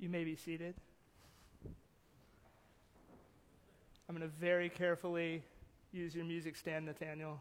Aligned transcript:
You 0.00 0.08
may 0.08 0.24
be 0.24 0.34
seated. 0.34 0.74
I'm 4.08 4.16
going 4.16 4.26
to 4.26 4.34
very 4.40 4.70
carefully 4.70 5.42
use 5.92 6.14
your 6.14 6.24
music 6.24 6.56
stand, 6.56 6.86
Nathaniel. 6.86 7.38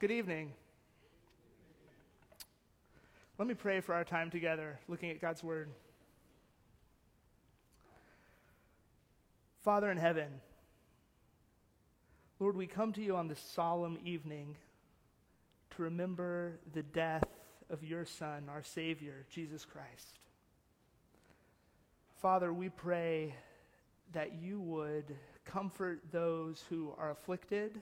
Good 0.00 0.10
evening. 0.10 0.52
Let 3.38 3.46
me 3.46 3.54
pray 3.54 3.80
for 3.80 3.94
our 3.94 4.02
time 4.02 4.32
together 4.32 4.80
looking 4.88 5.10
at 5.10 5.20
God's 5.20 5.44
Word. 5.44 5.68
Father 9.62 9.92
in 9.92 9.96
heaven, 9.96 10.40
Lord, 12.40 12.56
we 12.56 12.66
come 12.66 12.92
to 12.94 13.00
you 13.00 13.14
on 13.14 13.28
this 13.28 13.38
solemn 13.38 13.96
evening 14.04 14.56
remember 15.78 16.58
the 16.72 16.82
death 16.82 17.24
of 17.70 17.84
your 17.84 18.04
Son, 18.04 18.44
our 18.48 18.62
Savior, 18.62 19.26
Jesus 19.30 19.64
Christ. 19.64 20.18
Father, 22.20 22.52
we 22.52 22.68
pray 22.68 23.34
that 24.12 24.34
you 24.34 24.60
would 24.60 25.16
comfort 25.44 26.00
those 26.10 26.64
who 26.68 26.92
are 26.98 27.10
afflicted, 27.10 27.80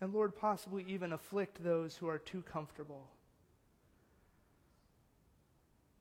and 0.00 0.14
Lord, 0.14 0.36
possibly 0.36 0.84
even 0.86 1.12
afflict 1.12 1.62
those 1.62 1.96
who 1.96 2.08
are 2.08 2.18
too 2.18 2.42
comfortable. 2.42 3.08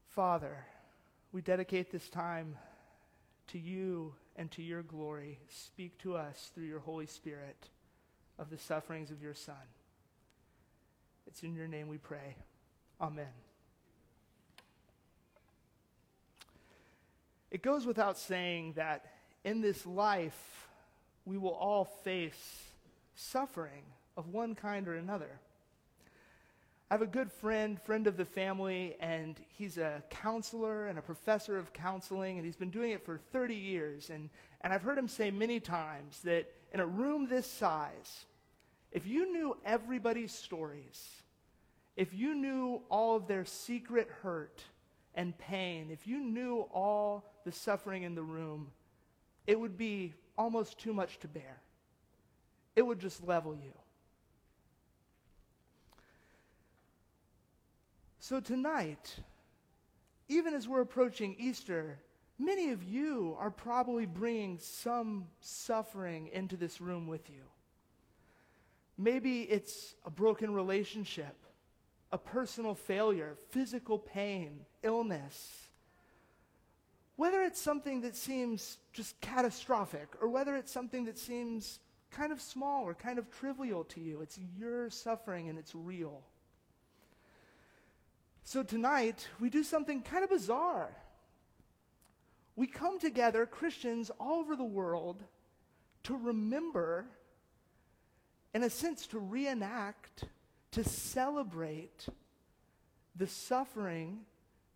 Father, 0.09 0.65
we 1.31 1.41
dedicate 1.41 1.91
this 1.91 2.09
time 2.09 2.55
to 3.47 3.57
you 3.57 4.13
and 4.35 4.51
to 4.51 4.61
your 4.61 4.83
glory. 4.83 5.39
Speak 5.49 5.97
to 5.99 6.15
us 6.15 6.51
through 6.53 6.65
your 6.65 6.79
Holy 6.79 7.07
Spirit 7.07 7.69
of 8.37 8.49
the 8.49 8.57
sufferings 8.57 9.11
of 9.11 9.21
your 9.21 9.33
Son. 9.33 9.55
It's 11.27 11.43
in 11.43 11.55
your 11.55 11.67
name 11.67 11.87
we 11.87 11.97
pray. 11.97 12.35
Amen. 12.99 13.27
It 17.51 17.61
goes 17.61 17.85
without 17.85 18.17
saying 18.17 18.73
that 18.73 19.05
in 19.43 19.61
this 19.61 19.85
life, 19.85 20.67
we 21.25 21.37
will 21.37 21.53
all 21.53 21.85
face 21.85 22.63
suffering 23.15 23.83
of 24.15 24.29
one 24.29 24.55
kind 24.55 24.87
or 24.87 24.95
another. 24.95 25.39
I 26.89 26.93
have 26.93 27.01
a 27.01 27.07
good 27.07 27.31
friend, 27.31 27.81
friend 27.81 28.07
of 28.07 28.15
the 28.15 28.25
family, 28.25 28.95
and 29.01 29.37
he's 29.57 29.77
a 29.77 30.01
counselor 30.09 30.87
and 30.87 30.97
a 30.97 31.01
professor 31.01 31.57
of 31.57 31.73
counseling, 31.73 32.37
and 32.37 32.45
he's 32.45 32.55
been 32.55 32.69
doing 32.69 32.91
it 32.91 33.05
for 33.05 33.17
30 33.33 33.55
years. 33.55 34.09
And, 34.09 34.29
and 34.61 34.71
I've 34.71 34.83
heard 34.83 34.97
him 34.97 35.09
say 35.09 35.29
many 35.29 35.59
times 35.59 36.21
that 36.23 36.49
in 36.73 36.79
a 36.79 36.85
room 36.85 37.27
this 37.27 37.45
size, 37.45 38.25
if 38.91 39.05
you 39.05 39.31
knew 39.31 39.57
everybody's 39.65 40.31
stories, 40.31 41.09
if 41.95 42.13
you 42.13 42.35
knew 42.35 42.81
all 42.89 43.15
of 43.15 43.27
their 43.27 43.45
secret 43.45 44.09
hurt 44.21 44.63
and 45.15 45.37
pain, 45.37 45.89
if 45.91 46.07
you 46.07 46.19
knew 46.19 46.61
all 46.73 47.25
the 47.43 47.51
suffering 47.51 48.03
in 48.03 48.15
the 48.15 48.23
room, 48.23 48.71
it 49.45 49.59
would 49.59 49.77
be 49.77 50.13
almost 50.37 50.77
too 50.77 50.93
much 50.93 51.19
to 51.19 51.27
bear. 51.27 51.61
It 52.75 52.83
would 52.83 52.99
just 52.99 53.25
level 53.27 53.55
you. 53.55 53.73
So 58.19 58.39
tonight, 58.39 59.15
even 60.27 60.53
as 60.53 60.67
we're 60.67 60.81
approaching 60.81 61.35
Easter, 61.39 61.97
many 62.37 62.71
of 62.71 62.83
you 62.83 63.35
are 63.39 63.49
probably 63.49 64.05
bringing 64.05 64.59
some 64.59 65.25
suffering 65.39 66.29
into 66.33 66.57
this 66.57 66.81
room 66.81 67.07
with 67.07 67.29
you. 67.29 67.43
Maybe 68.97 69.41
it's 69.41 69.95
a 70.05 70.09
broken 70.09 70.53
relationship, 70.53 71.35
a 72.11 72.17
personal 72.17 72.73
failure, 72.73 73.37
physical 73.49 73.99
pain, 73.99 74.61
illness. 74.81 75.67
Whether 77.15 77.41
it's 77.43 77.61
something 77.61 78.01
that 78.01 78.15
seems 78.15 78.77
just 78.93 79.19
catastrophic 79.21 80.09
or 80.21 80.29
whether 80.29 80.55
it's 80.55 80.71
something 80.71 81.05
that 81.05 81.17
seems 81.17 81.79
kind 82.11 82.31
of 82.31 82.41
small 82.41 82.83
or 82.83 82.93
kind 82.93 83.19
of 83.19 83.29
trivial 83.29 83.83
to 83.85 83.99
you, 83.99 84.21
it's 84.21 84.39
your 84.57 84.89
suffering 84.89 85.49
and 85.49 85.59
it's 85.59 85.75
real. 85.75 86.23
So 88.43 88.63
tonight, 88.63 89.27
we 89.39 89.49
do 89.49 89.63
something 89.63 90.01
kind 90.01 90.23
of 90.23 90.29
bizarre. 90.29 90.95
We 92.55 92.65
come 92.65 92.97
together, 92.97 93.45
Christians 93.45 94.09
all 94.19 94.39
over 94.39 94.55
the 94.55 94.63
world, 94.63 95.23
to 96.03 96.15
remember, 96.15 97.05
in 98.57 98.63
a 98.63 98.69
sense, 98.71 99.05
to 99.05 99.19
reenact, 99.19 100.23
to 100.71 100.83
celebrate 100.83 102.07
the 103.15 103.27
suffering, 103.27 104.21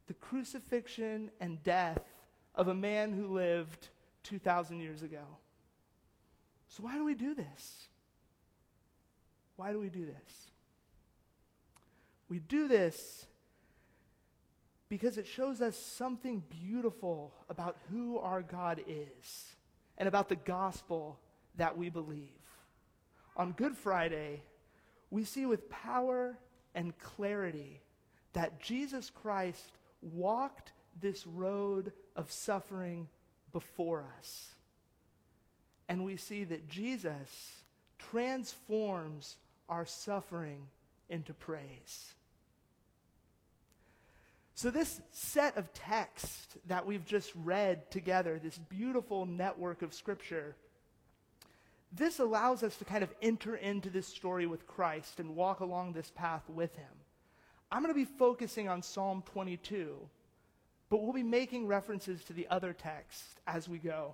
the 0.06 0.14
crucifixion, 0.14 1.32
and 1.40 1.64
death 1.64 2.04
of 2.54 2.68
a 2.68 2.76
man 2.76 3.12
who 3.12 3.34
lived 3.34 3.88
2,000 4.22 4.82
years 4.82 5.02
ago. 5.02 5.24
So, 6.68 6.84
why 6.84 6.94
do 6.94 7.04
we 7.04 7.16
do 7.16 7.34
this? 7.34 7.88
Why 9.56 9.72
do 9.72 9.80
we 9.80 9.90
do 9.90 10.06
this? 10.06 10.52
We 12.30 12.38
do 12.38 12.68
this 12.68 13.26
because 14.90 15.18
it 15.18 15.26
shows 15.26 15.60
us 15.60 15.76
something 15.76 16.44
beautiful 16.62 17.34
about 17.50 17.78
who 17.90 18.20
our 18.20 18.44
God 18.44 18.80
is 18.88 19.56
and 19.98 20.08
about 20.08 20.30
the 20.30 20.36
gospel 20.36 21.18
that 21.56 21.76
we 21.76 21.90
believe. 21.90 22.41
On 23.36 23.54
Good 23.54 23.78
Friday, 23.78 24.42
we 25.10 25.24
see 25.24 25.46
with 25.46 25.70
power 25.70 26.38
and 26.76 26.98
clarity 27.00 27.82
that 28.34 28.60
Jesus 28.62 29.10
Christ 29.10 29.78
walked 30.02 30.72
this 31.00 31.26
road 31.26 31.92
of 32.16 32.32
suffering 32.32 33.08
before 33.52 34.06
us. 34.20 34.56
And 35.88 36.06
we 36.06 36.16
see 36.18 36.44
that 36.46 36.70
Jesus 36.70 37.64
transforms 38.00 39.38
our 39.68 39.86
suffering 39.86 40.68
into 41.10 41.34
praise. 41.34 42.16
So, 44.54 44.70
this 44.70 45.02
set 45.12 45.58
of 45.58 45.74
texts 45.74 46.58
that 46.68 46.86
we've 46.86 47.06
just 47.06 47.32
read 47.36 47.90
together, 47.90 48.40
this 48.42 48.58
beautiful 48.58 49.26
network 49.26 49.82
of 49.82 49.94
Scripture, 49.94 50.56
this 51.92 52.20
allows 52.20 52.64
us 52.64 52.78
to 52.78 52.86
kind 52.86 53.04
of 53.04 53.14
enter 53.22 53.56
into 53.56 53.90
this 53.90 54.08
story 54.08 54.46
with 54.46 54.68
Christ 54.68 55.20
and 55.20 55.36
walk 55.36 55.60
along 55.60 55.92
this 55.92 56.12
path 56.16 56.44
with 56.50 56.76
Him. 56.76 56.92
I'm 57.72 57.84
going 57.84 57.94
to 57.94 58.00
be 58.00 58.06
focusing 58.06 58.70
on 58.70 58.82
Psalm 58.82 59.24
22, 59.34 59.98
but 60.90 61.02
we'll 61.02 61.14
be 61.14 61.24
making 61.24 61.68
references 61.68 62.24
to 62.26 62.34
the 62.34 62.48
other 62.50 62.74
texts 62.74 63.36
as 63.46 63.68
we 63.68 63.78
go. 63.78 64.14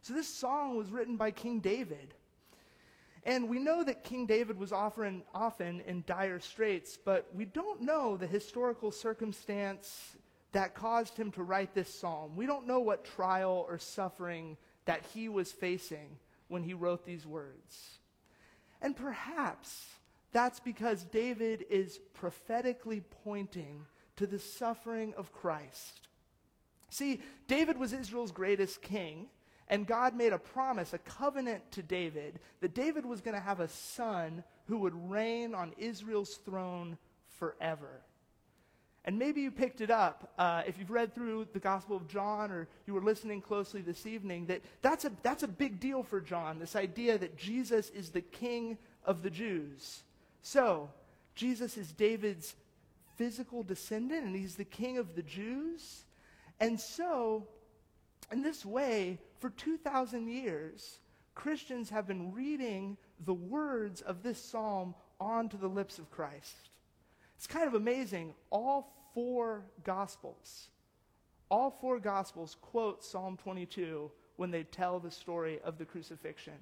So, 0.00 0.14
this 0.14 0.28
song 0.28 0.76
was 0.76 0.90
written 0.90 1.16
by 1.16 1.30
King 1.30 1.60
David. 1.60 2.14
And 3.26 3.48
we 3.48 3.58
know 3.58 3.82
that 3.84 4.04
King 4.04 4.26
David 4.26 4.58
was 4.58 4.70
often, 4.70 5.22
often 5.34 5.80
in 5.86 6.04
dire 6.06 6.40
straits, 6.40 6.98
but 7.02 7.26
we 7.34 7.46
don't 7.46 7.80
know 7.80 8.18
the 8.18 8.26
historical 8.26 8.92
circumstance 8.92 10.16
that 10.52 10.74
caused 10.74 11.16
him 11.16 11.30
to 11.32 11.42
write 11.42 11.74
this 11.74 11.92
psalm. 11.92 12.36
We 12.36 12.46
don't 12.46 12.66
know 12.66 12.80
what 12.80 13.06
trial 13.06 13.64
or 13.66 13.78
suffering 13.78 14.58
that 14.84 15.04
he 15.14 15.30
was 15.30 15.50
facing 15.50 16.18
when 16.54 16.62
he 16.62 16.72
wrote 16.72 17.04
these 17.04 17.26
words. 17.26 17.98
And 18.80 18.96
perhaps 18.96 19.86
that's 20.32 20.60
because 20.60 21.02
David 21.02 21.64
is 21.68 21.98
prophetically 22.12 23.02
pointing 23.24 23.84
to 24.14 24.26
the 24.28 24.38
suffering 24.38 25.12
of 25.16 25.32
Christ. 25.32 26.08
See, 26.90 27.20
David 27.48 27.76
was 27.76 27.92
Israel's 27.92 28.30
greatest 28.30 28.80
king. 28.82 29.26
And 29.66 29.86
God 29.86 30.14
made 30.14 30.32
a 30.32 30.38
promise, 30.38 30.92
a 30.92 30.98
covenant 30.98 31.72
to 31.72 31.82
David, 31.82 32.38
that 32.60 32.74
David 32.74 33.04
was 33.04 33.20
going 33.20 33.34
to 33.34 33.40
have 33.40 33.60
a 33.60 33.68
son 33.68 34.44
who 34.66 34.78
would 34.78 35.10
reign 35.10 35.54
on 35.54 35.72
Israel's 35.76 36.36
throne 36.44 36.98
forever. 37.38 38.02
And 39.06 39.18
maybe 39.18 39.42
you 39.42 39.50
picked 39.50 39.82
it 39.82 39.90
up 39.90 40.32
uh, 40.38 40.62
if 40.66 40.78
you've 40.78 40.90
read 40.90 41.14
through 41.14 41.48
the 41.52 41.58
Gospel 41.58 41.96
of 41.96 42.08
John 42.08 42.50
or 42.50 42.68
you 42.86 42.94
were 42.94 43.02
listening 43.02 43.42
closely 43.42 43.82
this 43.82 44.06
evening, 44.06 44.46
that 44.46 44.62
that's 44.80 45.04
a, 45.04 45.12
that's 45.22 45.42
a 45.42 45.48
big 45.48 45.78
deal 45.78 46.02
for 46.02 46.20
John, 46.20 46.58
this 46.58 46.74
idea 46.74 47.18
that 47.18 47.36
Jesus 47.36 47.90
is 47.90 48.10
the 48.10 48.22
king 48.22 48.78
of 49.04 49.22
the 49.22 49.30
Jews. 49.30 50.02
So, 50.40 50.88
Jesus 51.34 51.76
is 51.76 51.92
David's 51.92 52.54
physical 53.16 53.62
descendant 53.62 54.24
and 54.24 54.34
he's 54.34 54.56
the 54.56 54.64
king 54.64 54.98
of 54.98 55.14
the 55.14 55.22
Jews. 55.22 56.04
And 56.60 56.80
so, 56.80 57.46
in 58.32 58.42
this 58.42 58.64
way, 58.64 59.18
for 59.38 59.50
2,000 59.50 60.28
years, 60.28 60.98
Christians 61.34 61.90
have 61.90 62.06
been 62.06 62.32
reading 62.32 62.96
the 63.24 63.34
words 63.34 64.00
of 64.00 64.22
this 64.22 64.42
psalm 64.42 64.94
onto 65.20 65.58
the 65.58 65.68
lips 65.68 65.98
of 65.98 66.10
Christ. 66.10 66.70
It's 67.36 67.46
kind 67.46 67.66
of 67.66 67.74
amazing. 67.74 68.34
All 68.50 68.92
four 69.14 69.64
Gospels, 69.84 70.68
all 71.50 71.70
four 71.80 72.00
Gospels 72.00 72.56
quote 72.60 73.04
Psalm 73.04 73.36
22 73.36 74.10
when 74.36 74.50
they 74.50 74.64
tell 74.64 74.98
the 74.98 75.10
story 75.10 75.60
of 75.64 75.78
the 75.78 75.84
crucifixion. 75.84 76.54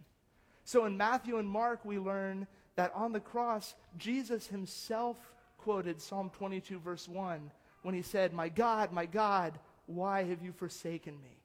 So 0.64 0.84
in 0.84 0.96
Matthew 0.96 1.38
and 1.38 1.48
Mark, 1.48 1.84
we 1.84 1.98
learn 1.98 2.46
that 2.76 2.92
on 2.94 3.12
the 3.12 3.20
cross, 3.20 3.74
Jesus 3.98 4.46
himself 4.46 5.16
quoted 5.58 6.00
Psalm 6.00 6.30
22, 6.30 6.78
verse 6.80 7.08
1, 7.08 7.50
when 7.82 7.94
he 7.94 8.02
said, 8.02 8.32
My 8.32 8.48
God, 8.48 8.92
my 8.92 9.06
God, 9.06 9.58
why 9.86 10.24
have 10.24 10.42
you 10.42 10.52
forsaken 10.52 11.14
me? 11.22 11.38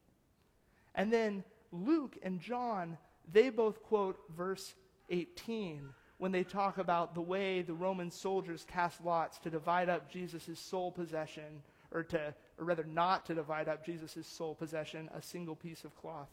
And 0.96 1.12
then 1.12 1.44
Luke 1.72 2.18
and 2.24 2.40
John, 2.40 2.98
they 3.32 3.50
both 3.50 3.84
quote 3.84 4.18
verse 4.36 4.74
18 5.10 5.90
when 6.18 6.32
they 6.32 6.44
talk 6.44 6.78
about 6.78 7.14
the 7.14 7.22
way 7.22 7.62
the 7.62 7.74
Roman 7.74 8.10
soldiers 8.10 8.66
cast 8.68 9.04
lots 9.06 9.38
to 9.40 9.50
divide 9.50 9.90
up 9.90 10.12
Jesus' 10.12 10.60
sole 10.60 10.92
possession, 10.92 11.62
or 11.92 12.04
to, 12.04 12.34
or 12.58 12.66
rather 12.66 12.84
not 12.84 13.26
to 13.28 13.36
divide 13.36 13.68
up 13.68 13.86
Jesus' 13.86 14.26
sole 14.26 14.56
possession, 14.56 15.10
a 15.14 15.22
single 15.22 15.56
piece 15.56 15.84
of 15.84 15.96
cloth. 15.96 16.30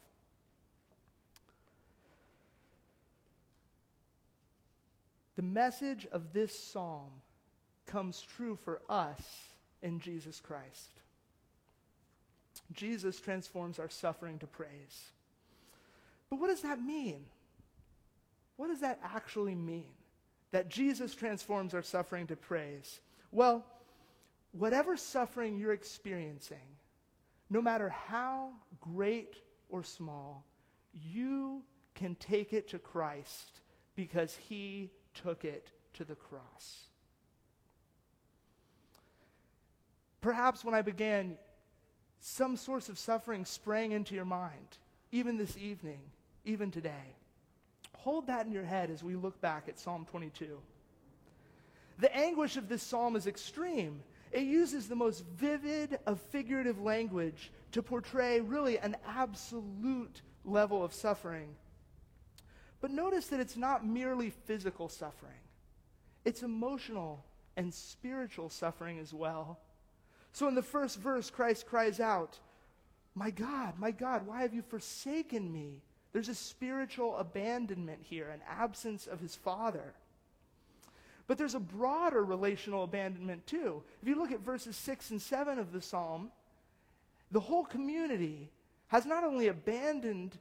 The 5.37 5.43
message 5.43 6.07
of 6.13 6.33
this 6.33 6.57
psalm 6.59 7.11
comes 7.87 8.23
true 8.37 8.57
for 8.65 8.81
us 8.89 9.21
in 9.83 10.01
Jesus 10.01 10.41
Christ. 10.41 11.01
Jesus 12.73 13.21
transforms 13.21 13.79
our 13.79 13.91
suffering 13.91 14.39
to 14.39 14.47
praise. 14.47 15.11
But 16.31 16.41
what 16.41 16.49
does 16.49 16.63
that 16.63 16.81
mean? 16.81 17.25
What 18.57 18.69
does 18.69 18.81
that 18.81 19.01
actually 19.03 19.55
mean? 19.55 19.93
That 20.53 20.69
Jesus 20.69 21.15
transforms 21.15 21.75
our 21.75 21.83
suffering 21.83 22.27
to 22.29 22.37
praise? 22.37 23.01
Well, 23.33 23.65
whatever 24.53 24.97
suffering 24.97 25.59
you're 25.59 25.73
experiencing, 25.73 26.59
no 27.51 27.61
matter 27.61 27.89
how 27.89 28.51
great 28.81 29.37
or 29.69 29.83
small, 29.83 30.45
you 30.93 31.63
can 31.95 32.15
take 32.17 32.53
it 32.53 32.69
to 32.69 32.79
Christ 32.79 33.61
because 33.97 34.37
he 34.37 34.91
took 35.15 35.45
it 35.45 35.71
to 35.95 36.05
the 36.05 36.15
cross. 36.15 36.85
Perhaps 40.21 40.65
when 40.65 40.75
I 40.75 40.83
began, 40.83 41.37
some 42.21 42.57
source 42.57 42.89
of 42.89 42.99
suffering 42.99 43.45
sprang 43.45 43.93
into 43.93 44.15
your 44.15 44.25
mind, 44.25 44.79
even 45.13 45.37
this 45.37 45.57
evening, 45.59 46.01
even 46.45 46.71
today. 46.71 47.17
Hold 48.05 48.27
that 48.27 48.45
in 48.45 48.53
your 48.53 48.65
head 48.65 48.91
as 48.91 49.03
we 49.03 49.17
look 49.17 49.41
back 49.41 49.67
at 49.67 49.79
Psalm 49.79 50.05
22. 50.11 50.59
The 51.97 52.15
anguish 52.15 52.59
of 52.59 52.69
this 52.69 52.83
psalm 52.83 53.17
is 53.17 53.27
extreme. 53.27 54.03
It 54.31 54.43
uses 54.43 54.89
the 54.89 54.95
most 54.95 55.25
vivid 55.39 55.99
of 56.05 56.21
figurative 56.21 56.79
language 56.79 57.51
to 57.73 57.83
portray 57.83 58.43
really 58.43 58.79
an 58.79 58.99
absolute 59.09 60.21
level 60.45 60.85
of 60.85 60.93
suffering. 60.93 61.49
But 62.83 62.91
notice 62.91 63.29
that 63.29 63.41
it's 63.41 63.57
not 63.57 63.87
merely 63.87 64.29
physical 64.29 64.91
suffering, 64.91 65.41
it's 66.27 66.43
emotional 66.43 67.25
and 67.57 67.73
spiritual 67.73 68.51
suffering 68.51 68.99
as 68.99 69.15
well. 69.15 69.61
So 70.33 70.47
in 70.47 70.55
the 70.55 70.63
first 70.63 70.99
verse, 70.99 71.31
Christ 71.31 71.65
cries 71.65 72.01
out, 72.01 72.39
My 73.15 73.31
God, 73.31 73.79
my 73.79 73.93
God, 73.93 74.27
why 74.27 74.43
have 74.43 74.53
you 74.53 74.61
forsaken 74.61 75.51
me? 75.51 75.81
There's 76.15 76.29
a 76.29 76.35
spiritual 76.35 77.17
abandonment 77.17 77.99
here, 78.03 78.31
an 78.31 78.41
absence 78.49 79.09
of 79.09 79.19
his 79.19 79.35
Father. 79.35 79.95
But 81.27 81.39
there's 81.39 81.57
a 81.57 81.61
broader 81.61 82.23
relational 82.23 82.85
abandonment 82.85 83.49
too. 83.49 83.83
If 84.01 84.09
you 84.09 84.15
look 84.15 84.31
at 84.31 84.39
verses 84.39 84.77
6 84.77 85.11
and 85.11 85.21
7 85.21 85.59
of 85.59 85.73
the 85.73 85.83
psalm, 85.83 86.31
the 87.33 87.41
whole 87.41 87.65
community 87.65 88.49
has 88.89 89.05
not 89.05 89.25
only 89.25 89.49
abandoned 89.49 90.39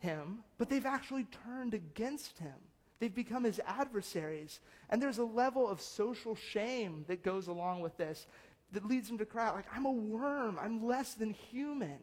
him, 0.00 0.40
but 0.58 0.68
they've 0.68 0.84
actually 0.84 1.28
turned 1.44 1.74
against 1.74 2.38
him. 2.38 2.54
They've 2.98 3.14
become 3.14 3.44
his 3.44 3.60
adversaries. 3.64 4.58
And 4.90 5.00
there's 5.00 5.18
a 5.18 5.24
level 5.24 5.68
of 5.68 5.80
social 5.80 6.34
shame 6.34 7.04
that 7.06 7.22
goes 7.22 7.46
along 7.46 7.82
with 7.82 7.96
this 7.98 8.26
that 8.72 8.84
leads 8.84 9.08
him 9.08 9.18
to 9.18 9.26
cry 9.26 9.46
out, 9.46 9.54
like, 9.54 9.66
I'm 9.72 9.86
a 9.86 9.92
worm, 9.92 10.58
I'm 10.60 10.84
less 10.84 11.14
than 11.14 11.30
human. 11.30 11.98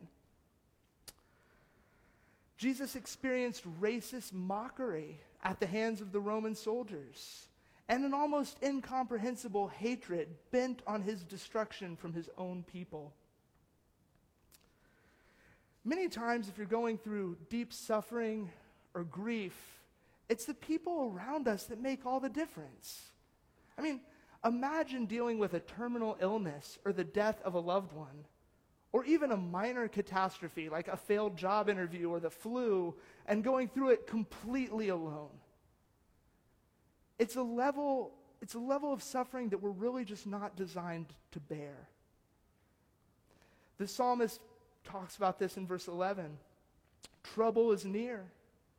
Jesus 2.60 2.98
experienced 2.98 3.64
racist 3.80 4.34
mockery 4.34 5.22
at 5.42 5.62
the 5.62 5.66
hands 5.66 6.02
of 6.02 6.12
the 6.12 6.20
Roman 6.20 6.54
soldiers 6.54 7.48
and 7.88 8.04
an 8.04 8.14
almost 8.14 8.58
incomprehensible 8.62 9.70
hatred 9.70 10.28
bent 10.52 10.82
on 10.86 11.02
his 11.02 11.24
destruction 11.24 11.96
from 11.96 12.12
his 12.12 12.30
own 12.38 12.64
people. 12.64 13.14
Many 15.86 16.10
times, 16.10 16.50
if 16.50 16.58
you're 16.58 16.68
going 16.68 16.98
through 16.98 17.38
deep 17.50 17.72
suffering 17.72 18.52
or 18.94 19.06
grief, 19.06 19.56
it's 20.28 20.44
the 20.44 20.54
people 20.54 21.14
around 21.16 21.48
us 21.48 21.64
that 21.64 21.82
make 21.82 22.06
all 22.06 22.20
the 22.20 22.28
difference. 22.28 23.04
I 23.78 23.82
mean, 23.82 24.02
imagine 24.44 25.06
dealing 25.06 25.40
with 25.40 25.54
a 25.54 25.62
terminal 25.62 26.18
illness 26.20 26.78
or 26.84 26.92
the 26.92 27.06
death 27.06 27.42
of 27.46 27.54
a 27.54 27.60
loved 27.60 27.94
one, 27.94 28.26
or 28.92 29.06
even 29.06 29.32
a 29.32 29.38
minor 29.38 29.88
catastrophe 29.88 30.70
like 30.70 30.88
a 30.88 30.98
failed 30.98 31.38
job 31.38 31.70
interview 31.70 32.10
or 32.10 32.20
the 32.20 32.30
flu, 32.30 32.96
and 33.28 33.44
going 33.44 33.68
through 33.68 33.90
it 33.90 34.08
completely 34.08 34.90
alone. 34.90 35.30
It's 37.20 37.36
a 37.36 37.44
level, 37.44 38.12
it's 38.42 38.56
a 38.56 38.60
level 38.60 38.92
of 38.92 39.04
suffering 39.04 39.50
that 39.50 39.62
we're 39.62 39.70
really 39.70 40.06
just 40.06 40.26
not 40.26 40.56
designed 40.56 41.08
to 41.32 41.40
bear. 41.40 41.88
The 43.78 43.88
psalmist 43.88 44.42
talks 44.84 45.16
about 45.18 45.40
this 45.40 45.58
in 45.58 45.68
verse 45.68 45.88
11. 45.88 46.38
Trouble 47.24 47.72
is 47.72 47.86
near, 47.86 48.26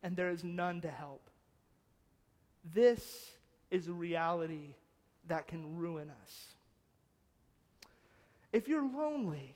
and 0.03 0.17
there 0.17 0.31
is 0.31 0.43
none 0.43 0.81
to 0.81 0.91
help. 0.91 1.31
This 2.75 3.31
is 3.71 3.89
a 3.89 3.93
reality 3.93 4.75
that 5.29 5.47
can 5.47 5.77
ruin 5.77 6.11
us. 6.23 6.47
If 8.53 8.67
you're 8.67 8.83
lonely, 8.83 9.55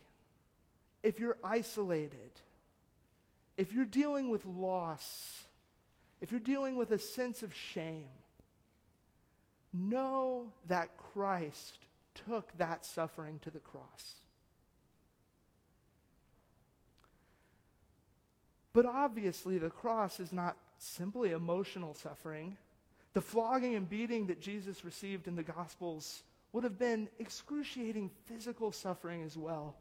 if 1.04 1.20
you're 1.20 1.36
isolated, 1.44 2.32
if 3.58 3.72
you're 3.72 3.84
dealing 3.84 4.30
with 4.30 4.44
loss, 4.46 5.44
if 6.20 6.32
you're 6.32 6.40
dealing 6.40 6.76
with 6.76 6.90
a 6.90 6.98
sense 6.98 7.42
of 7.42 7.54
shame, 7.54 8.08
know 9.72 10.46
that 10.66 10.96
Christ 10.96 11.78
took 12.26 12.56
that 12.56 12.86
suffering 12.86 13.38
to 13.40 13.50
the 13.50 13.58
cross. 13.58 14.14
But 18.72 18.86
obviously, 18.86 19.58
the 19.58 19.70
cross 19.70 20.18
is 20.18 20.32
not 20.32 20.56
simply 20.78 21.32
emotional 21.32 21.94
suffering. 21.94 22.56
The 23.12 23.20
flogging 23.20 23.74
and 23.74 23.88
beating 23.88 24.26
that 24.28 24.40
Jesus 24.40 24.84
received 24.84 25.28
in 25.28 25.36
the 25.36 25.42
Gospels 25.42 26.22
would 26.52 26.64
have 26.64 26.78
been 26.78 27.08
excruciating 27.18 28.10
physical 28.24 28.72
suffering 28.72 29.22
as 29.22 29.36
well. 29.36 29.76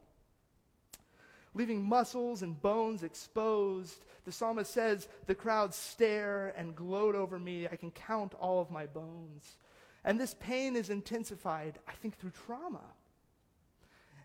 Leaving 1.54 1.82
muscles 1.82 2.42
and 2.42 2.60
bones 2.60 3.02
exposed, 3.02 4.04
the 4.24 4.32
psalmist 4.32 4.72
says, 4.72 5.08
The 5.26 5.34
crowds 5.34 5.76
stare 5.76 6.52
and 6.56 6.74
gloat 6.74 7.14
over 7.14 7.38
me. 7.38 7.68
I 7.70 7.76
can 7.76 7.90
count 7.90 8.34
all 8.40 8.60
of 8.60 8.70
my 8.70 8.86
bones. 8.86 9.56
And 10.04 10.20
this 10.20 10.34
pain 10.38 10.76
is 10.76 10.90
intensified, 10.90 11.78
I 11.88 11.92
think, 11.92 12.18
through 12.18 12.32
trauma. 12.44 12.82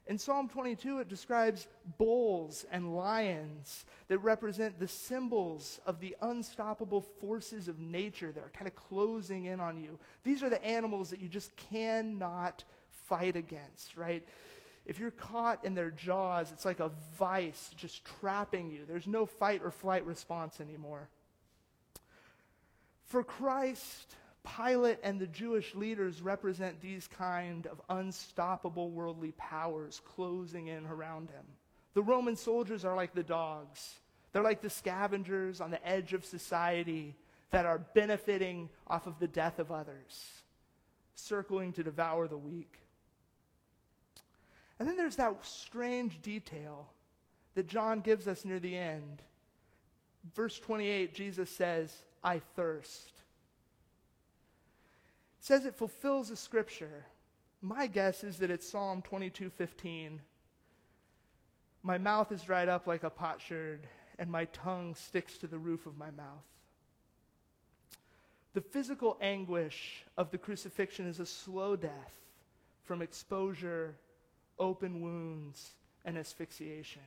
In 0.09 0.17
Psalm 0.17 0.49
22, 0.49 1.01
it 1.01 1.07
describes 1.07 1.67
bulls 1.99 2.65
and 2.71 2.95
lions 2.95 3.85
that 4.07 4.17
represent 4.17 4.79
the 4.79 4.87
symbols 4.87 5.79
of 5.85 5.99
the 5.99 6.17
unstoppable 6.21 7.01
forces 7.01 7.67
of 7.67 7.77
nature 7.77 8.31
that 8.31 8.43
are 8.43 8.49
kind 8.49 8.67
of 8.67 8.75
closing 8.75 9.45
in 9.45 9.59
on 9.59 9.77
you. 9.77 9.99
These 10.23 10.41
are 10.41 10.49
the 10.49 10.65
animals 10.65 11.11
that 11.11 11.19
you 11.21 11.29
just 11.29 11.55
cannot 11.55 12.63
fight 12.89 13.35
against, 13.35 13.95
right? 13.95 14.27
If 14.89 14.97
you're 14.97 15.11
caught 15.11 15.63
in 15.63 15.75
their 15.75 15.91
jaws, 15.91 16.51
it's 16.51 16.65
like 16.65 16.79
a 16.79 16.89
vice 17.19 17.69
just 17.77 18.03
trapping 18.19 18.71
you. 18.71 18.85
There's 18.87 19.05
no 19.05 19.27
fight 19.27 19.61
or 19.63 19.69
flight 19.69 20.03
response 20.03 20.59
anymore. 20.59 21.09
For 23.05 23.23
Christ, 23.23 24.15
Pilate 24.57 24.97
and 25.03 25.19
the 25.19 25.27
Jewish 25.27 25.75
leaders 25.75 26.23
represent 26.23 26.81
these 26.81 27.07
kind 27.07 27.67
of 27.67 27.79
unstoppable 27.87 28.89
worldly 28.89 29.31
powers 29.37 30.01
closing 30.15 30.65
in 30.65 30.87
around 30.87 31.29
him. 31.29 31.45
The 31.93 32.01
Roman 32.01 32.35
soldiers 32.35 32.83
are 32.83 32.95
like 32.95 33.13
the 33.13 33.21
dogs. 33.21 33.93
They're 34.33 34.41
like 34.41 34.63
the 34.63 34.71
scavengers 34.71 35.61
on 35.61 35.69
the 35.69 35.87
edge 35.87 36.13
of 36.13 36.25
society 36.25 37.15
that 37.51 37.67
are 37.67 37.77
benefiting 37.93 38.69
off 38.87 39.05
of 39.05 39.19
the 39.19 39.27
death 39.27 39.59
of 39.59 39.71
others, 39.71 40.31
circling 41.13 41.73
to 41.73 41.83
devour 41.83 42.27
the 42.27 42.35
weak. 42.35 42.79
And 44.79 44.87
then 44.87 44.95
there's 44.95 45.17
that 45.17 45.35
strange 45.45 46.21
detail 46.21 46.87
that 47.55 47.67
John 47.67 47.99
gives 47.99 48.27
us 48.27 48.45
near 48.45 48.59
the 48.59 48.77
end. 48.77 49.21
Verse 50.33 50.57
28, 50.59 51.13
Jesus 51.13 51.49
says, 51.49 51.93
I 52.23 52.39
thirst. 52.55 53.11
It 55.39 55.45
says 55.45 55.65
it 55.65 55.75
fulfills 55.75 56.29
the 56.29 56.35
scripture. 56.35 57.05
My 57.61 57.87
guess 57.87 58.23
is 58.23 58.37
that 58.37 58.51
it's 58.51 58.69
Psalm 58.69 59.01
22:15. 59.01 60.19
My 61.83 61.97
mouth 61.97 62.31
is 62.31 62.43
dried 62.43 62.69
up 62.69 62.87
like 62.87 63.03
a 63.03 63.09
potsherd, 63.09 63.87
and 64.17 64.29
my 64.29 64.45
tongue 64.45 64.95
sticks 64.95 65.37
to 65.37 65.47
the 65.47 65.57
roof 65.57 65.85
of 65.85 65.97
my 65.97 66.11
mouth. 66.11 66.43
The 68.53 68.61
physical 68.61 69.17
anguish 69.21 70.03
of 70.17 70.31
the 70.31 70.37
crucifixion 70.37 71.05
is 71.05 71.19
a 71.19 71.25
slow 71.25 71.75
death 71.75 72.13
from 72.83 73.01
exposure, 73.01 73.95
open 74.59 75.01
wounds, 75.01 75.71
and 76.05 76.17
asphyxiation. 76.17 77.01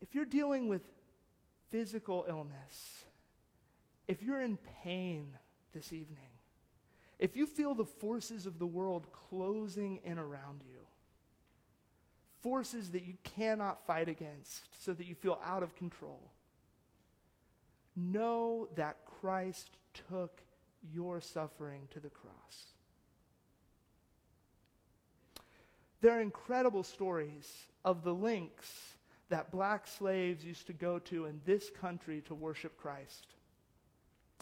If 0.00 0.14
you're 0.14 0.24
dealing 0.24 0.68
with 0.68 0.82
physical 1.70 2.26
illness, 2.28 3.04
if 4.06 4.22
you're 4.22 4.40
in 4.40 4.58
pain 4.82 5.28
this 5.74 5.92
evening, 5.92 6.30
if 7.18 7.36
you 7.36 7.46
feel 7.46 7.74
the 7.74 7.84
forces 7.84 8.46
of 8.46 8.58
the 8.58 8.66
world 8.66 9.06
closing 9.12 10.00
in 10.04 10.18
around 10.18 10.62
you, 10.68 10.80
forces 12.42 12.90
that 12.90 13.04
you 13.04 13.14
cannot 13.24 13.86
fight 13.86 14.08
against 14.08 14.68
so 14.84 14.92
that 14.92 15.06
you 15.06 15.14
feel 15.14 15.40
out 15.44 15.62
of 15.62 15.74
control, 15.74 16.30
know 17.96 18.68
that 18.76 18.98
Christ 19.20 19.70
took 20.08 20.42
your 20.92 21.20
suffering 21.20 21.88
to 21.90 21.98
the 21.98 22.10
cross. 22.10 22.75
There 26.06 26.18
are 26.18 26.20
incredible 26.20 26.84
stories 26.84 27.52
of 27.84 28.04
the 28.04 28.14
links 28.14 28.94
that 29.28 29.50
black 29.50 29.88
slaves 29.88 30.44
used 30.44 30.68
to 30.68 30.72
go 30.72 31.00
to 31.00 31.24
in 31.24 31.40
this 31.44 31.68
country 31.68 32.22
to 32.26 32.34
worship 32.36 32.76
Christ. 32.76 33.26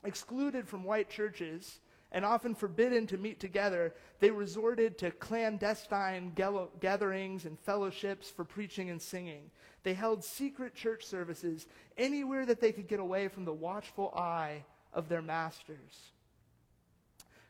Excluded 0.04 0.68
from 0.68 0.84
white 0.84 1.08
churches 1.08 1.80
and 2.12 2.22
often 2.22 2.54
forbidden 2.54 3.06
to 3.06 3.16
meet 3.16 3.40
together, 3.40 3.94
they 4.20 4.30
resorted 4.30 4.98
to 4.98 5.10
clandestine 5.10 6.34
gatherings 6.34 7.46
and 7.46 7.58
fellowships 7.58 8.28
for 8.28 8.44
preaching 8.44 8.90
and 8.90 9.00
singing. 9.00 9.50
They 9.84 9.94
held 9.94 10.22
secret 10.22 10.74
church 10.74 11.06
services 11.06 11.66
anywhere 11.96 12.44
that 12.44 12.60
they 12.60 12.72
could 12.72 12.88
get 12.88 13.00
away 13.00 13.28
from 13.28 13.46
the 13.46 13.54
watchful 13.54 14.12
eye 14.14 14.66
of 14.92 15.08
their 15.08 15.22
masters. 15.22 16.12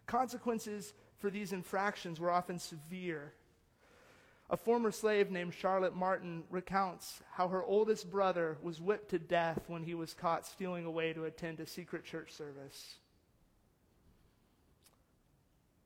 Consequences 0.06 0.92
for 1.18 1.30
these 1.30 1.52
infractions 1.52 2.20
were 2.20 2.30
often 2.30 2.60
severe. 2.60 3.32
A 4.54 4.56
former 4.56 4.92
slave 4.92 5.32
named 5.32 5.52
Charlotte 5.52 5.96
Martin 5.96 6.44
recounts 6.48 7.20
how 7.32 7.48
her 7.48 7.64
oldest 7.64 8.08
brother 8.08 8.56
was 8.62 8.80
whipped 8.80 9.10
to 9.10 9.18
death 9.18 9.64
when 9.66 9.82
he 9.82 9.96
was 9.96 10.14
caught 10.14 10.46
stealing 10.46 10.84
away 10.84 11.12
to 11.12 11.24
attend 11.24 11.58
a 11.58 11.66
secret 11.66 12.04
church 12.04 12.32
service. 12.32 12.98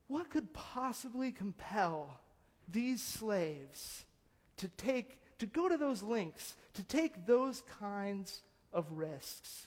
What 0.06 0.28
could 0.28 0.52
possibly 0.52 1.32
compel 1.32 2.20
these 2.70 3.02
slaves 3.02 4.04
to 4.58 4.68
take 4.68 5.18
to 5.38 5.46
go 5.46 5.70
to 5.70 5.78
those 5.78 6.02
links, 6.02 6.54
to 6.74 6.82
take 6.82 7.24
those 7.24 7.62
kinds 7.80 8.42
of 8.70 8.84
risks? 8.90 9.66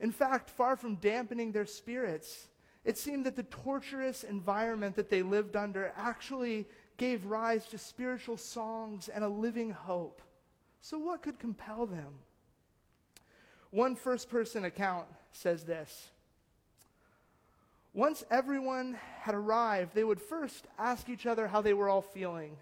In 0.00 0.10
fact, 0.10 0.50
far 0.50 0.74
from 0.74 0.96
dampening 0.96 1.52
their 1.52 1.66
spirits, 1.66 2.48
it 2.84 2.98
seemed 2.98 3.24
that 3.26 3.36
the 3.36 3.44
torturous 3.44 4.24
environment 4.24 4.96
that 4.96 5.10
they 5.10 5.22
lived 5.22 5.54
under 5.54 5.92
actually 5.96 6.66
gave 6.96 7.26
rise 7.26 7.66
to 7.66 7.78
spiritual 7.78 8.36
songs 8.36 9.08
and 9.08 9.24
a 9.24 9.28
living 9.28 9.70
hope. 9.70 10.22
So, 10.80 10.98
what 10.98 11.22
could 11.22 11.38
compel 11.38 11.86
them? 11.86 12.14
One 13.70 13.96
first 13.96 14.30
person 14.30 14.64
account 14.64 15.06
says 15.32 15.64
this 15.64 16.10
once 17.94 18.24
everyone 18.28 18.98
had 19.20 19.36
arrived, 19.36 19.94
they 19.94 20.02
would 20.02 20.20
first 20.20 20.66
ask 20.78 21.08
each 21.08 21.26
other 21.26 21.46
how 21.46 21.62
they 21.62 21.74
were 21.74 21.88
all 21.88 22.02
feeling. 22.02 22.56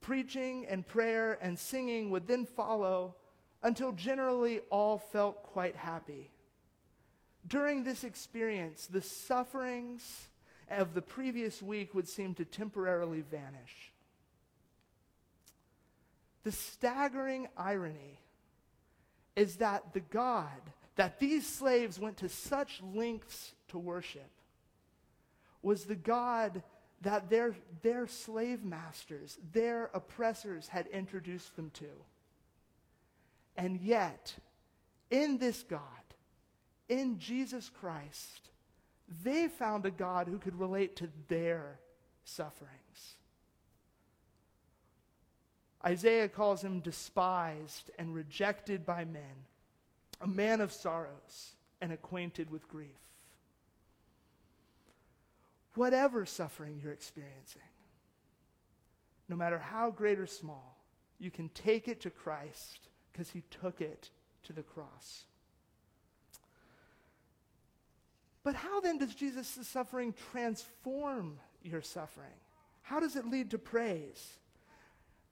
Preaching 0.00 0.66
and 0.68 0.86
prayer 0.86 1.38
and 1.40 1.56
singing 1.56 2.10
would 2.10 2.26
then 2.26 2.44
follow 2.44 3.14
until 3.62 3.92
generally 3.92 4.60
all 4.70 4.98
felt 4.98 5.42
quite 5.44 5.76
happy. 5.76 6.30
During 7.46 7.84
this 7.84 8.02
experience, 8.02 8.86
the 8.86 9.02
sufferings 9.02 10.28
of 10.70 10.94
the 10.94 11.02
previous 11.02 11.62
week 11.62 11.94
would 11.94 12.08
seem 12.08 12.34
to 12.34 12.44
temporarily 12.44 13.22
vanish. 13.22 13.92
The 16.44 16.52
staggering 16.52 17.48
irony 17.56 18.20
is 19.36 19.56
that 19.56 19.92
the 19.92 20.00
God 20.00 20.60
that 20.96 21.18
these 21.18 21.46
slaves 21.46 21.98
went 21.98 22.18
to 22.18 22.28
such 22.28 22.82
lengths 22.94 23.54
to 23.68 23.78
worship 23.78 24.30
was 25.62 25.84
the 25.84 25.94
God 25.94 26.62
that 27.02 27.30
their, 27.30 27.54
their 27.82 28.06
slave 28.06 28.64
masters, 28.64 29.38
their 29.52 29.90
oppressors 29.94 30.68
had 30.68 30.86
introduced 30.88 31.56
them 31.56 31.70
to. 31.74 31.88
And 33.56 33.80
yet, 33.80 34.34
in 35.10 35.38
this 35.38 35.62
God, 35.62 35.80
in 36.88 37.18
Jesus 37.18 37.70
Christ, 37.70 38.49
they 39.22 39.48
found 39.48 39.86
a 39.86 39.90
God 39.90 40.28
who 40.28 40.38
could 40.38 40.58
relate 40.58 40.96
to 40.96 41.08
their 41.28 41.78
sufferings. 42.24 42.74
Isaiah 45.84 46.28
calls 46.28 46.62
him 46.62 46.80
despised 46.80 47.90
and 47.98 48.14
rejected 48.14 48.84
by 48.84 49.04
men, 49.04 49.46
a 50.20 50.26
man 50.26 50.60
of 50.60 50.72
sorrows 50.72 51.54
and 51.80 51.92
acquainted 51.92 52.50
with 52.50 52.68
grief 52.68 53.00
whatever 55.74 56.26
suffering 56.26 56.80
you're 56.82 56.92
experiencing, 56.92 57.62
no 59.28 59.36
matter 59.36 59.58
how 59.58 59.90
great 59.90 60.18
or 60.18 60.26
small, 60.26 60.76
you 61.18 61.30
can 61.30 61.48
take 61.50 61.88
it 61.88 62.00
to 62.00 62.10
Christ 62.10 62.88
because 63.12 63.30
he 63.30 63.42
took 63.50 63.80
it 63.80 64.10
to 64.44 64.52
the 64.52 64.62
cross. 64.62 65.24
But 68.42 68.54
how 68.54 68.80
then 68.80 68.98
does 68.98 69.14
Jesus' 69.14 69.58
suffering 69.68 70.14
transform 70.32 71.38
your 71.62 71.82
suffering? 71.82 72.26
How 72.82 73.00
does 73.00 73.16
it 73.16 73.26
lead 73.26 73.50
to 73.50 73.58
praise? 73.58 74.38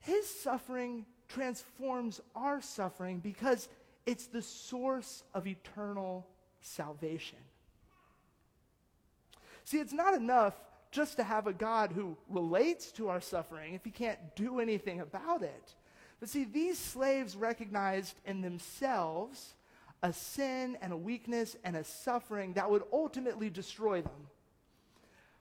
His 0.00 0.28
suffering 0.28 1.06
transforms 1.28 2.20
our 2.34 2.60
suffering 2.60 3.20
because 3.20 3.68
it's 4.06 4.26
the 4.26 4.42
source 4.42 5.22
of 5.34 5.46
eternal 5.46 6.26
salvation. 6.60 7.38
See, 9.64 9.78
it's 9.78 9.92
not 9.92 10.14
enough 10.14 10.54
just 10.90 11.16
to 11.16 11.22
have 11.22 11.46
a 11.46 11.52
God 11.52 11.92
who 11.92 12.16
relates 12.28 12.90
to 12.92 13.08
our 13.08 13.20
suffering 13.20 13.74
if 13.74 13.84
he 13.84 13.90
can't 13.90 14.18
do 14.34 14.60
anything 14.60 15.00
about 15.00 15.42
it. 15.42 15.74
But 16.20 16.30
see, 16.30 16.44
these 16.44 16.78
slaves 16.78 17.36
recognized 17.36 18.14
in 18.24 18.40
themselves 18.40 19.54
a 20.02 20.12
sin 20.12 20.76
and 20.80 20.92
a 20.92 20.96
weakness 20.96 21.56
and 21.64 21.76
a 21.76 21.84
suffering 21.84 22.52
that 22.54 22.70
would 22.70 22.82
ultimately 22.92 23.50
destroy 23.50 24.02
them. 24.02 24.28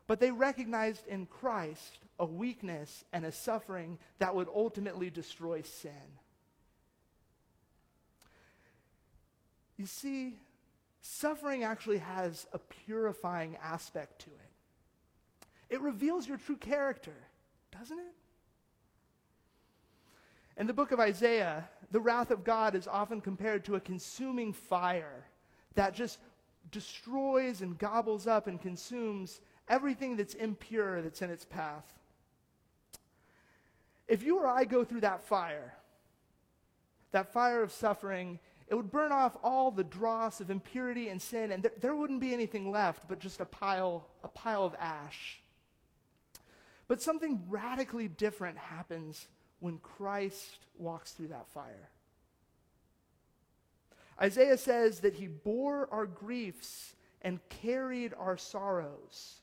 But 0.07 0.19
they 0.19 0.31
recognized 0.31 1.05
in 1.07 1.25
Christ 1.25 1.99
a 2.19 2.25
weakness 2.25 3.03
and 3.13 3.25
a 3.25 3.31
suffering 3.31 3.99
that 4.19 4.33
would 4.33 4.47
ultimately 4.53 5.09
destroy 5.09 5.61
sin. 5.61 5.91
You 9.77 9.85
see, 9.85 10.39
suffering 11.01 11.63
actually 11.63 11.99
has 11.99 12.47
a 12.51 12.57
purifying 12.57 13.57
aspect 13.61 14.19
to 14.21 14.29
it. 14.29 15.75
It 15.75 15.81
reveals 15.81 16.27
your 16.27 16.37
true 16.37 16.55
character, 16.55 17.13
doesn't 17.77 17.99
it? 17.99 18.15
In 20.59 20.65
the 20.65 20.73
book 20.73 20.91
of 20.91 20.99
Isaiah, 20.99 21.69
the 21.91 21.99
wrath 21.99 22.31
of 22.31 22.43
God 22.43 22.75
is 22.75 22.87
often 22.87 23.21
compared 23.21 23.65
to 23.65 23.75
a 23.75 23.79
consuming 23.79 24.53
fire 24.53 25.25
that 25.75 25.93
just 25.93 26.19
destroys 26.71 27.61
and 27.61 27.77
gobbles 27.77 28.27
up 28.27 28.47
and 28.47 28.61
consumes 28.61 29.39
everything 29.69 30.17
that's 30.17 30.33
impure 30.33 31.01
that's 31.01 31.21
in 31.21 31.29
its 31.29 31.45
path. 31.45 31.93
If 34.07 34.23
you 34.23 34.39
or 34.39 34.47
I 34.47 34.65
go 34.65 34.83
through 34.83 35.01
that 35.01 35.23
fire, 35.23 35.73
that 37.11 37.31
fire 37.31 37.61
of 37.61 37.71
suffering, 37.71 38.39
it 38.67 38.75
would 38.75 38.91
burn 38.91 39.11
off 39.11 39.37
all 39.43 39.71
the 39.71 39.83
dross 39.83 40.41
of 40.41 40.49
impurity 40.49 41.09
and 41.09 41.21
sin, 41.21 41.51
and 41.51 41.69
there 41.79 41.95
wouldn't 41.95 42.19
be 42.19 42.33
anything 42.33 42.69
left 42.69 43.07
but 43.07 43.19
just 43.19 43.39
a 43.39 43.45
pile, 43.45 44.07
a 44.23 44.27
pile 44.27 44.65
of 44.65 44.75
ash. 44.79 45.39
But 46.87 47.01
something 47.01 47.43
radically 47.49 48.07
different 48.07 48.57
happens 48.57 49.27
when 49.59 49.77
Christ 49.79 50.59
walks 50.77 51.11
through 51.11 51.29
that 51.29 51.47
fire. 51.49 51.89
Isaiah 54.21 54.57
says 54.57 55.01
that 55.01 55.15
he 55.15 55.27
bore 55.27 55.87
our 55.91 56.05
griefs 56.05 56.95
and 57.21 57.39
carried 57.49 58.13
our 58.17 58.37
sorrows, 58.37 59.41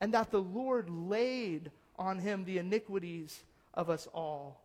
and 0.00 0.14
that 0.14 0.30
the 0.30 0.42
Lord 0.42 0.88
laid 0.90 1.70
on 1.98 2.18
him 2.18 2.44
the 2.44 2.58
iniquities 2.58 3.42
of 3.74 3.90
us 3.90 4.08
all. 4.12 4.62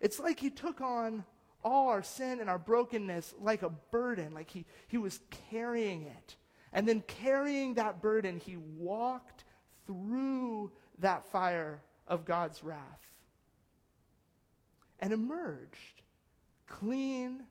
It's 0.00 0.18
like 0.18 0.38
he 0.38 0.50
took 0.50 0.80
on 0.80 1.24
all 1.62 1.88
our 1.88 2.02
sin 2.02 2.40
and 2.40 2.48
our 2.48 2.58
brokenness 2.58 3.34
like 3.40 3.62
a 3.62 3.70
burden, 3.90 4.32
like 4.32 4.50
he, 4.50 4.64
he 4.88 4.98
was 4.98 5.20
carrying 5.50 6.02
it. 6.04 6.36
And 6.72 6.86
then 6.86 7.02
carrying 7.06 7.74
that 7.74 8.00
burden, 8.00 8.38
he 8.38 8.56
walked 8.56 9.44
through 9.86 10.70
that 11.00 11.26
fire 11.26 11.82
of 12.06 12.24
God's 12.24 12.62
wrath 12.62 13.09
and 15.00 15.12
emerged 15.12 16.02
clean 16.66 17.42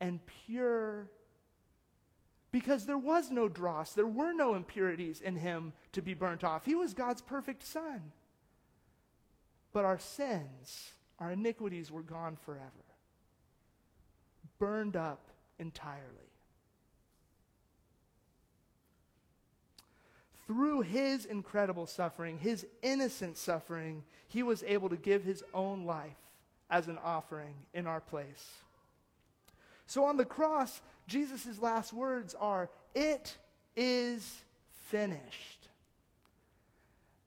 and 0.00 0.20
pure 0.26 1.10
because 2.50 2.86
there 2.86 2.96
was 2.96 3.30
no 3.30 3.48
dross, 3.48 3.92
there 3.92 4.06
were 4.06 4.32
no 4.32 4.54
impurities 4.54 5.20
in 5.20 5.36
him 5.36 5.74
to 5.92 6.00
be 6.00 6.14
burnt 6.14 6.42
off. 6.42 6.64
He 6.64 6.74
was 6.74 6.94
God's 6.94 7.20
perfect 7.20 7.62
son. 7.62 8.12
But 9.74 9.84
our 9.84 9.98
sins, 9.98 10.92
our 11.18 11.32
iniquities 11.32 11.90
were 11.90 12.02
gone 12.02 12.36
forever, 12.46 12.70
burned 14.58 14.96
up 14.96 15.28
entirely. 15.58 16.00
Through 20.46 20.82
his 20.82 21.26
incredible 21.26 21.86
suffering, 21.86 22.38
his 22.38 22.66
innocent 22.80 23.36
suffering, 23.36 24.04
he 24.28 24.42
was 24.42 24.62
able 24.62 24.88
to 24.88 24.96
give 24.96 25.24
his 25.24 25.42
own 25.52 25.84
life 25.84 26.25
as 26.70 26.88
an 26.88 26.98
offering 27.02 27.54
in 27.74 27.86
our 27.86 28.00
place. 28.00 28.52
So 29.86 30.04
on 30.04 30.16
the 30.16 30.24
cross, 30.24 30.80
Jesus' 31.06 31.60
last 31.60 31.92
words 31.92 32.34
are, 32.38 32.70
It 32.94 33.36
is 33.76 34.42
finished. 34.88 35.68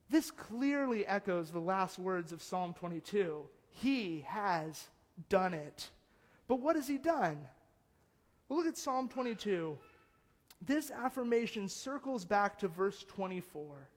This 0.10 0.32
clearly 0.32 1.06
echoes 1.06 1.52
the 1.52 1.60
last 1.60 2.00
words 2.00 2.32
of 2.32 2.42
Psalm 2.42 2.74
22. 2.74 3.44
He 3.70 4.26
has 4.28 4.88
done 5.30 5.54
it. 5.54 5.90
But 6.48 6.60
what 6.60 6.76
has 6.76 6.88
he 6.88 6.98
done? 6.98 7.38
Well, 8.48 8.58
look 8.58 8.68
at 8.68 8.78
Psalm 8.78 9.08
22. 9.08 9.78
This 10.66 10.92
affirmation 10.92 11.70
circles 11.70 12.26
back 12.26 12.58
to 12.60 12.68
verse 12.68 13.06
24. 13.08 13.88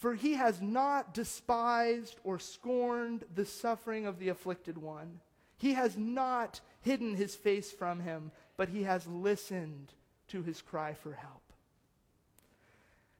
For 0.00 0.14
he 0.14 0.32
has 0.32 0.62
not 0.62 1.12
despised 1.12 2.16
or 2.24 2.38
scorned 2.38 3.24
the 3.34 3.44
suffering 3.44 4.06
of 4.06 4.18
the 4.18 4.30
afflicted 4.30 4.78
one. 4.78 5.20
He 5.58 5.74
has 5.74 5.94
not 5.94 6.62
hidden 6.80 7.16
his 7.16 7.34
face 7.34 7.70
from 7.70 8.00
him, 8.00 8.32
but 8.56 8.70
he 8.70 8.84
has 8.84 9.06
listened 9.06 9.92
to 10.28 10.42
his 10.42 10.62
cry 10.62 10.94
for 10.94 11.12
help. 11.12 11.42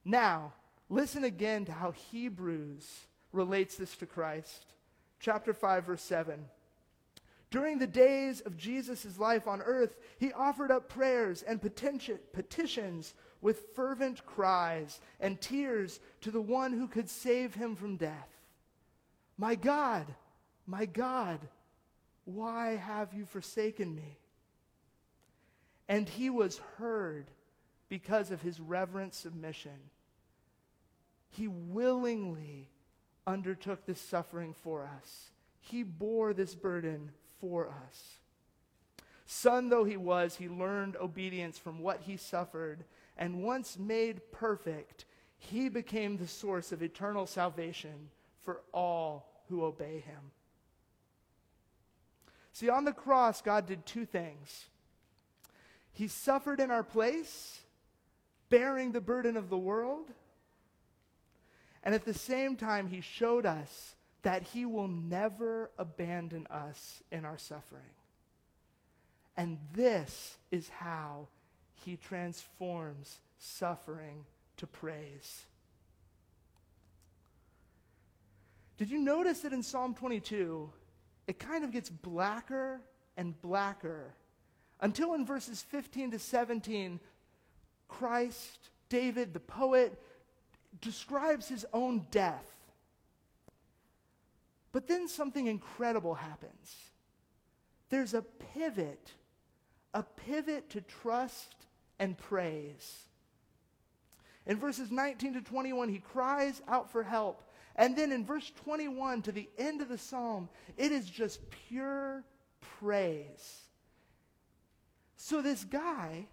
Now, 0.06 0.54
listen 0.88 1.22
again 1.22 1.66
to 1.66 1.72
how 1.72 1.90
Hebrews 1.90 2.88
relates 3.30 3.76
this 3.76 3.94
to 3.96 4.06
Christ. 4.06 4.64
Chapter 5.20 5.52
5, 5.52 5.84
verse 5.84 6.02
7. 6.02 6.46
During 7.50 7.78
the 7.78 7.86
days 7.86 8.40
of 8.40 8.56
Jesus' 8.56 9.18
life 9.18 9.46
on 9.46 9.60
earth, 9.60 9.98
he 10.18 10.32
offered 10.32 10.70
up 10.70 10.88
prayers 10.88 11.42
and 11.42 11.60
petitions 11.60 13.12
with 13.40 13.74
fervent 13.74 14.24
cries 14.26 15.00
and 15.18 15.40
tears 15.40 16.00
to 16.20 16.30
the 16.30 16.40
one 16.40 16.72
who 16.72 16.86
could 16.86 17.08
save 17.08 17.54
him 17.54 17.76
from 17.76 17.96
death. 17.96 18.28
My 19.38 19.54
God, 19.54 20.06
my 20.66 20.86
God, 20.86 21.40
why 22.24 22.76
have 22.76 23.14
you 23.14 23.24
forsaken 23.24 23.94
me? 23.94 24.18
And 25.88 26.08
he 26.08 26.30
was 26.30 26.60
heard 26.78 27.30
because 27.88 28.30
of 28.30 28.42
his 28.42 28.60
reverent 28.60 29.14
submission. 29.14 29.90
He 31.30 31.48
willingly 31.48 32.68
undertook 33.26 33.86
this 33.86 34.00
suffering 34.00 34.54
for 34.54 34.84
us. 34.84 35.30
He 35.60 35.82
bore 35.82 36.32
this 36.32 36.54
burden 36.54 37.10
for 37.40 37.68
us. 37.68 38.18
Son 39.26 39.68
though 39.68 39.84
he 39.84 39.96
was, 39.96 40.36
he 40.36 40.48
learned 40.48 40.96
obedience 40.96 41.56
from 41.56 41.78
what 41.78 42.00
he 42.02 42.16
suffered, 42.16 42.84
and 43.20 43.42
once 43.42 43.78
made 43.78 44.32
perfect, 44.32 45.04
he 45.36 45.68
became 45.68 46.16
the 46.16 46.26
source 46.26 46.72
of 46.72 46.82
eternal 46.82 47.26
salvation 47.26 48.08
for 48.42 48.62
all 48.72 49.44
who 49.48 49.62
obey 49.62 50.00
him. 50.00 50.32
See, 52.52 52.70
on 52.70 52.84
the 52.84 52.92
cross, 52.92 53.42
God 53.42 53.66
did 53.66 53.84
two 53.86 54.06
things. 54.06 54.66
He 55.92 56.08
suffered 56.08 56.60
in 56.60 56.70
our 56.70 56.82
place, 56.82 57.60
bearing 58.48 58.92
the 58.92 59.00
burden 59.00 59.36
of 59.36 59.50
the 59.50 59.58
world. 59.58 60.10
And 61.84 61.94
at 61.94 62.04
the 62.04 62.14
same 62.14 62.56
time, 62.56 62.88
He 62.88 63.00
showed 63.00 63.46
us 63.46 63.94
that 64.22 64.42
He 64.42 64.64
will 64.66 64.88
never 64.88 65.70
abandon 65.78 66.46
us 66.48 67.02
in 67.10 67.24
our 67.24 67.38
suffering. 67.38 67.82
And 69.36 69.58
this 69.72 70.36
is 70.50 70.68
how 70.68 71.28
He 71.84 71.96
transforms 71.96 73.20
suffering 73.38 74.24
to 74.58 74.66
praise. 74.66 75.44
Did 78.76 78.90
you 78.90 78.98
notice 78.98 79.40
that 79.40 79.52
in 79.52 79.62
Psalm 79.62 79.94
22, 79.94 80.70
it 81.26 81.38
kind 81.38 81.64
of 81.64 81.70
gets 81.70 81.90
blacker 81.90 82.80
and 83.16 83.40
blacker 83.42 84.14
until 84.80 85.14
in 85.14 85.26
verses 85.26 85.62
15 85.62 86.12
to 86.12 86.18
17, 86.18 87.00
Christ, 87.88 88.70
David, 88.88 89.34
the 89.34 89.40
poet, 89.40 90.00
describes 90.80 91.48
his 91.48 91.66
own 91.72 92.06
death. 92.10 92.46
But 94.72 94.86
then 94.86 95.08
something 95.08 95.46
incredible 95.46 96.14
happens. 96.14 96.76
There's 97.90 98.14
a 98.14 98.22
pivot, 98.22 99.12
a 99.92 100.02
pivot 100.02 100.70
to 100.70 100.80
trust 100.80 101.54
and 102.00 102.18
praise. 102.18 103.04
In 104.46 104.58
verses 104.58 104.90
19 104.90 105.34
to 105.34 105.40
21, 105.42 105.90
he 105.90 105.98
cries 105.98 106.60
out 106.66 106.90
for 106.90 107.04
help. 107.04 107.42
And 107.76 107.96
then 107.96 108.10
in 108.10 108.24
verse 108.24 108.50
21 108.64 109.22
to 109.22 109.32
the 109.32 109.48
end 109.58 109.80
of 109.80 109.88
the 109.88 109.98
psalm, 109.98 110.48
it 110.76 110.90
is 110.90 111.08
just 111.08 111.38
pure 111.68 112.24
praise. 112.80 113.60
So 115.16 115.40
this 115.40 115.62
guy 115.62 116.26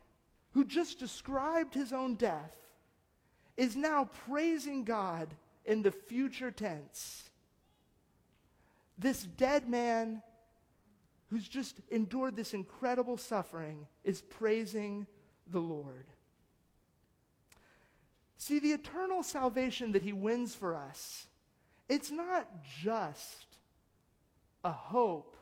who 0.53 0.65
just 0.65 0.97
described 0.97 1.75
his 1.75 1.93
own 1.93 2.15
death 2.15 2.55
is 3.57 3.75
now 3.75 4.09
praising 4.25 4.83
God 4.83 5.27
in 5.65 5.83
the 5.83 5.91
future 5.91 6.49
tense. 6.49 7.29
This 8.97 9.23
dead 9.23 9.69
man 9.69 10.23
who's 11.29 11.47
just 11.47 11.81
endured 11.91 12.35
this 12.35 12.53
incredible 12.53 13.17
suffering 13.17 13.85
is 14.03 14.21
praising 14.21 15.05
the 15.51 15.59
Lord. 15.59 16.05
See, 18.37 18.59
the 18.59 18.71
eternal 18.71 19.23
salvation 19.23 19.91
that 19.91 20.03
he 20.03 20.13
wins 20.13 20.55
for 20.55 20.75
us, 20.75 21.27
it's 21.89 22.11
not 22.11 22.47
just 22.81 23.45
a 24.63 24.71
hope 24.71 25.35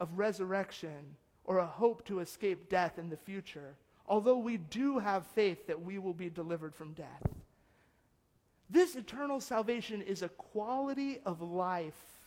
of 0.00 0.18
resurrection 0.18 1.16
or 1.44 1.58
a 1.58 1.66
hope 1.66 2.04
to 2.06 2.20
escape 2.20 2.68
death 2.68 2.98
in 2.98 3.08
the 3.10 3.16
future, 3.16 3.76
although 4.06 4.38
we 4.38 4.56
do 4.56 4.98
have 4.98 5.26
faith 5.26 5.66
that 5.66 5.82
we 5.82 5.98
will 5.98 6.14
be 6.14 6.30
delivered 6.30 6.74
from 6.74 6.92
death. 6.92 7.22
This 8.68 8.96
eternal 8.96 9.40
salvation 9.40 10.02
is 10.02 10.22
a 10.22 10.28
quality 10.28 11.20
of 11.24 11.42
life 11.42 12.20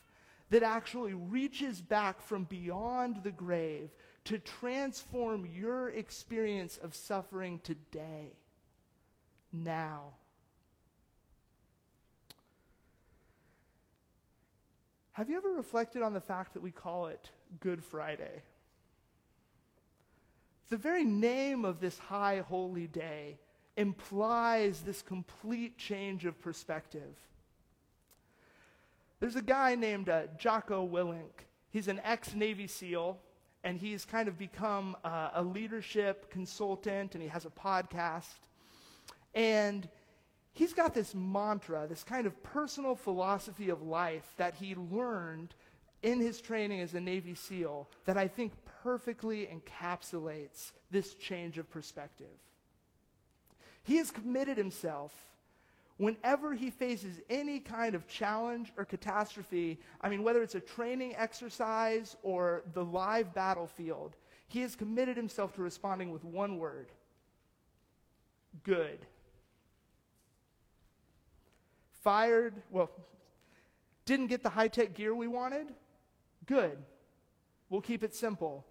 that 0.50 0.64
actually 0.64 1.14
reaches 1.14 1.82
back 1.82 2.22
from 2.22 2.46
beyond 2.46 3.24
the 3.24 3.32
grave 3.32 3.90
to 4.28 4.38
transform 4.40 5.48
your 5.56 5.88
experience 5.92 6.78
of 6.84 6.94
suffering 6.94 7.62
today 7.64 8.34
now. 9.54 10.02
Have 15.14 15.30
you 15.30 15.38
ever 15.38 15.54
reflected 15.54 16.02
on 16.02 16.14
the 16.14 16.20
fact 16.20 16.54
that 16.56 16.62
we 16.62 16.72
call 16.72 17.08
it 17.08 17.30
Good 17.62 17.82
Friday? 17.82 18.42
The 20.68 20.78
very 20.78 21.06
name 21.06 21.64
of 21.64 21.80
this 21.80 21.98
high 21.98 22.44
holy 22.46 22.88
day 22.88 23.38
implies 23.78 24.82
this 24.82 25.02
complete 25.02 25.78
change 25.78 26.26
of 26.26 26.38
perspective. 26.42 27.16
There's 29.22 29.38
a 29.38 29.42
guy 29.42 29.76
named 29.76 30.10
uh, 30.10 30.24
Jocko 30.38 30.86
Willink. 30.86 31.46
He's 31.70 31.88
an 31.88 32.02
ex 32.04 32.36
Navy 32.36 32.68
SEAL, 32.68 33.22
and 33.64 33.78
he's 33.78 34.06
kind 34.06 34.28
of 34.28 34.38
become 34.38 34.96
a 35.04 35.42
leadership 35.44 36.30
consultant, 36.32 37.16
and 37.16 37.22
he 37.22 37.30
has 37.30 37.46
a 37.46 37.50
podcast. 37.50 38.40
And 39.36 39.88
he's 40.54 40.74
got 40.74 40.94
this 40.94 41.14
mantra, 41.14 41.86
this 41.88 42.04
kind 42.04 42.26
of 42.26 42.42
personal 42.44 42.96
philosophy 42.96 43.70
of 43.70 43.82
life 43.82 44.34
that 44.38 44.56
he 44.56 44.76
learned 44.76 45.54
in 46.04 46.20
his 46.20 46.40
training 46.40 46.82
as 46.82 46.94
a 46.94 47.02
Navy 47.02 47.36
SEAL 47.36 47.90
that 48.06 48.18
I 48.18 48.28
think 48.28 48.54
perfectly 48.84 49.48
encapsulates 49.48 50.72
this 50.92 51.16
change 51.16 51.58
of 51.58 51.70
perspective. 51.70 52.28
He 53.84 53.98
has 53.98 54.12
committed 54.12 54.58
himself 54.58 55.14
whenever 55.98 56.54
he 56.54 56.70
faces 56.70 57.20
any 57.30 57.60
kind 57.60 57.96
of 57.96 58.08
challenge 58.08 58.72
or 58.78 58.86
catastrophe, 58.86 59.80
I 60.02 60.10
mean, 60.10 60.24
whether 60.24 60.42
it's 60.42 60.56
a 60.56 60.60
training 60.60 61.16
exercise 61.16 62.16
or 62.24 62.64
the 62.74 62.84
live 62.84 63.34
battlefield, 63.34 64.16
he 64.48 64.62
has 64.62 64.76
committed 64.76 65.18
himself 65.18 65.54
to 65.56 65.62
responding 65.62 66.12
with 66.12 66.24
one 66.24 66.58
word 66.58 66.92
good 68.64 69.06
fired, 72.08 72.54
well, 72.72 72.90
didn't 74.06 74.28
get 74.28 74.42
the 74.42 74.50
high 74.50 74.70
tech 74.70 74.94
gear 74.94 75.14
we 75.14 75.28
wanted? 75.28 75.68
Good. 76.46 76.78
We'll 77.70 77.82
keep 77.82 78.02
it 78.02 78.16
simple. 78.16 78.66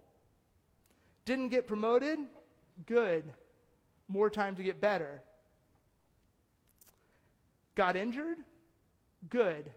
Didn't 1.23 1.49
get 1.49 1.67
promoted? 1.67 2.17
Good. 2.87 3.31
More 4.07 4.31
time 4.31 4.55
to 4.55 4.63
get 4.63 4.81
better. 4.81 5.21
Got 7.77 7.95
injured? 7.95 8.39
Good. 9.29 9.69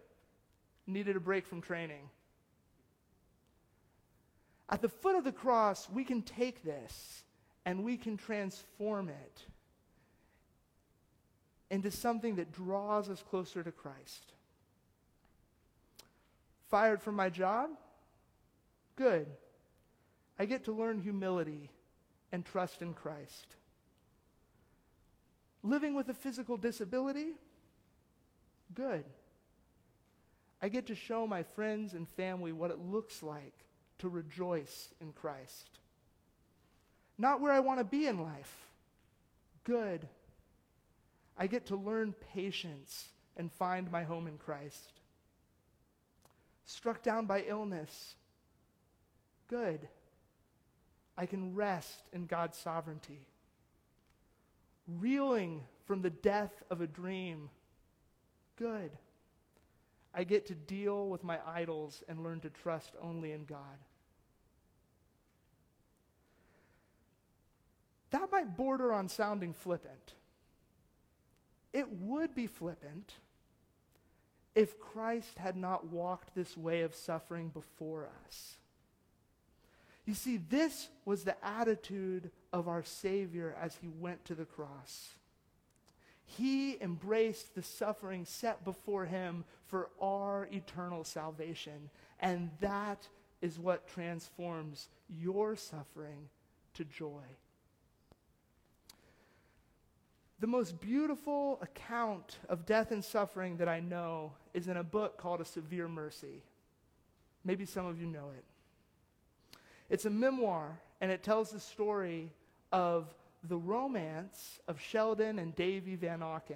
Needed 0.87 1.15
a 1.15 1.19
break 1.19 1.45
from 1.45 1.61
training. 1.61 2.09
At 4.67 4.81
the 4.81 4.89
foot 4.89 5.15
of 5.15 5.23
the 5.23 5.31
cross, 5.31 5.87
we 5.87 6.03
can 6.03 6.23
take 6.23 6.63
this 6.63 7.23
and 7.63 7.83
we 7.83 7.97
can 7.97 8.17
transform 8.17 9.09
it 9.09 9.43
into 11.69 11.91
something 11.91 12.37
that 12.37 12.51
draws 12.51 13.07
us 13.07 13.23
closer 13.29 13.61
to 13.61 13.71
Christ. 13.71 14.33
Fired 16.71 17.03
from 17.03 17.15
my 17.15 17.29
job? 17.29 17.69
Good. 18.95 19.27
I 20.39 20.45
get 20.45 20.65
to 20.65 20.71
learn 20.71 20.99
humility 20.99 21.69
and 22.31 22.43
trust 22.43 22.81
in 22.81 22.95
Christ. 22.95 23.45
Living 25.61 25.93
with 25.93 26.09
a 26.09 26.15
physical 26.15 26.57
disability? 26.57 27.33
Good. 28.73 29.05
I 30.61 30.69
get 30.69 30.87
to 30.87 30.95
show 30.95 31.25
my 31.25 31.43
friends 31.43 31.93
and 31.93 32.07
family 32.07 32.51
what 32.51 32.71
it 32.71 32.79
looks 32.79 33.23
like 33.23 33.53
to 33.99 34.09
rejoice 34.09 34.89
in 35.01 35.11
Christ. 35.13 35.79
Not 37.17 37.41
where 37.41 37.51
I 37.51 37.59
want 37.59 37.79
to 37.79 37.83
be 37.83 38.07
in 38.07 38.21
life. 38.21 38.67
Good. 39.63 40.07
I 41.37 41.47
get 41.47 41.67
to 41.67 41.75
learn 41.75 42.13
patience 42.33 43.09
and 43.37 43.51
find 43.51 43.91
my 43.91 44.03
home 44.03 44.27
in 44.27 44.37
Christ. 44.37 44.93
Struck 46.65 47.01
down 47.03 47.25
by 47.25 47.43
illness. 47.47 48.15
Good. 49.47 49.87
I 51.17 51.25
can 51.25 51.53
rest 51.55 52.07
in 52.13 52.25
God's 52.25 52.57
sovereignty. 52.57 53.25
Reeling 54.87 55.63
from 55.85 56.01
the 56.01 56.09
death 56.09 56.63
of 56.69 56.81
a 56.81 56.87
dream. 56.87 57.49
Good. 58.61 58.91
I 60.13 60.23
get 60.23 60.45
to 60.47 60.53
deal 60.53 61.09
with 61.09 61.23
my 61.23 61.39
idols 61.47 62.03
and 62.07 62.23
learn 62.23 62.41
to 62.41 62.51
trust 62.51 62.91
only 63.01 63.31
in 63.31 63.45
God. 63.45 63.57
That 68.11 68.31
might 68.31 68.55
border 68.55 68.93
on 68.93 69.09
sounding 69.09 69.53
flippant. 69.53 70.13
It 71.73 71.89
would 71.89 72.35
be 72.35 72.45
flippant 72.45 73.13
if 74.53 74.79
Christ 74.79 75.39
had 75.39 75.57
not 75.57 75.87
walked 75.87 76.35
this 76.35 76.55
way 76.55 76.81
of 76.81 76.93
suffering 76.93 77.49
before 77.49 78.09
us. 78.27 78.57
You 80.05 80.13
see, 80.13 80.37
this 80.37 80.89
was 81.03 81.23
the 81.23 81.43
attitude 81.43 82.29
of 82.53 82.67
our 82.67 82.83
Savior 82.83 83.55
as 83.59 83.75
he 83.81 83.87
went 83.87 84.23
to 84.25 84.35
the 84.35 84.45
cross. 84.45 85.15
He 86.37 86.81
embraced 86.81 87.55
the 87.55 87.63
suffering 87.63 88.25
set 88.25 88.63
before 88.63 89.05
him 89.05 89.43
for 89.67 89.89
our 90.01 90.47
eternal 90.51 91.03
salvation. 91.03 91.89
And 92.19 92.51
that 92.61 93.07
is 93.41 93.59
what 93.59 93.87
transforms 93.87 94.87
your 95.09 95.55
suffering 95.55 96.29
to 96.75 96.85
joy. 96.85 97.23
The 100.39 100.47
most 100.47 100.79
beautiful 100.79 101.59
account 101.61 102.37
of 102.49 102.65
death 102.65 102.91
and 102.91 103.03
suffering 103.03 103.57
that 103.57 103.69
I 103.69 103.79
know 103.79 104.31
is 104.53 104.67
in 104.67 104.77
a 104.77 104.83
book 104.83 105.17
called 105.17 105.41
A 105.41 105.45
Severe 105.45 105.87
Mercy. 105.87 106.41
Maybe 107.43 107.65
some 107.65 107.85
of 107.85 107.99
you 107.99 108.07
know 108.07 108.29
it. 108.35 108.43
It's 109.89 110.05
a 110.05 110.09
memoir, 110.09 110.79
and 111.01 111.11
it 111.11 111.23
tells 111.23 111.51
the 111.51 111.59
story 111.59 112.31
of 112.71 113.13
the 113.47 113.57
romance 113.57 114.59
of 114.67 114.79
Sheldon 114.79 115.39
and 115.39 115.55
Davy 115.55 115.97
Vanauken, 115.97 116.55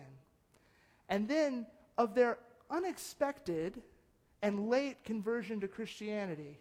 and 1.09 1.27
then 1.27 1.65
of 1.97 2.15
their 2.15 2.37
unexpected 2.69 3.81
and 4.41 4.69
late 4.69 5.03
conversion 5.03 5.59
to 5.61 5.67
Christianity, 5.67 6.59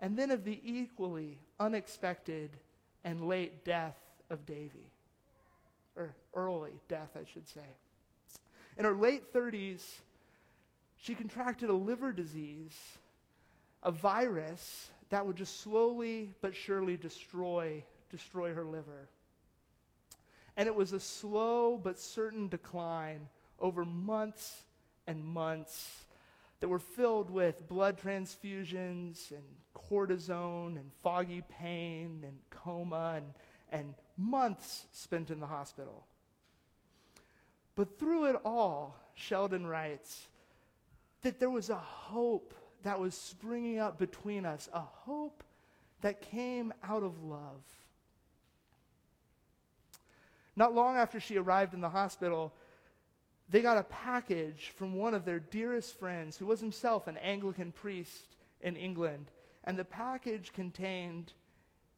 and 0.00 0.18
then 0.18 0.30
of 0.30 0.44
the 0.44 0.60
equally 0.64 1.38
unexpected 1.60 2.50
and 3.04 3.28
late 3.28 3.64
death 3.64 3.96
of 4.30 4.44
Davy, 4.46 4.90
or 5.96 6.14
early 6.34 6.72
death, 6.88 7.10
I 7.14 7.24
should 7.32 7.48
say. 7.48 7.60
In 8.76 8.84
her 8.84 8.94
late 8.94 9.32
30s, 9.32 9.82
she 10.98 11.14
contracted 11.14 11.70
a 11.70 11.74
liver 11.74 12.12
disease, 12.12 12.76
a 13.82 13.92
virus 13.92 14.90
that 15.10 15.24
would 15.24 15.36
just 15.36 15.60
slowly 15.60 16.34
but 16.40 16.54
surely 16.54 16.96
destroy 16.96 17.84
destroy 18.10 18.54
her 18.54 18.64
liver. 18.64 19.08
And 20.56 20.66
it 20.66 20.74
was 20.74 20.92
a 20.92 21.00
slow 21.00 21.78
but 21.82 21.98
certain 21.98 22.48
decline 22.48 23.28
over 23.58 23.84
months 23.84 24.62
and 25.06 25.24
months 25.24 26.04
that 26.60 26.68
were 26.68 26.78
filled 26.78 27.30
with 27.30 27.68
blood 27.68 28.00
transfusions 28.00 29.30
and 29.30 29.44
cortisone 29.74 30.76
and 30.76 30.90
foggy 31.02 31.42
pain 31.60 32.22
and 32.26 32.38
coma 32.50 33.14
and, 33.16 33.26
and 33.70 33.94
months 34.16 34.86
spent 34.92 35.30
in 35.30 35.40
the 35.40 35.46
hospital. 35.46 36.06
But 37.74 37.98
through 37.98 38.26
it 38.30 38.36
all, 38.44 38.96
Sheldon 39.14 39.66
writes 39.66 40.28
that 41.22 41.38
there 41.38 41.50
was 41.50 41.68
a 41.68 41.76
hope 41.76 42.54
that 42.82 42.98
was 42.98 43.14
springing 43.14 43.78
up 43.78 43.98
between 43.98 44.46
us, 44.46 44.68
a 44.72 44.80
hope 44.80 45.42
that 46.00 46.22
came 46.22 46.72
out 46.82 47.02
of 47.02 47.22
love. 47.22 47.62
Not 50.56 50.74
long 50.74 50.96
after 50.96 51.20
she 51.20 51.36
arrived 51.36 51.74
in 51.74 51.80
the 51.80 51.90
hospital, 51.90 52.52
they 53.50 53.60
got 53.60 53.76
a 53.76 53.84
package 53.84 54.72
from 54.74 54.94
one 54.94 55.14
of 55.14 55.24
their 55.24 55.38
dearest 55.38 55.98
friends, 55.98 56.36
who 56.36 56.46
was 56.46 56.60
himself 56.60 57.06
an 57.06 57.18
Anglican 57.18 57.72
priest 57.72 58.36
in 58.62 58.74
England. 58.74 59.30
And 59.64 59.78
the 59.78 59.84
package 59.84 60.52
contained 60.52 61.32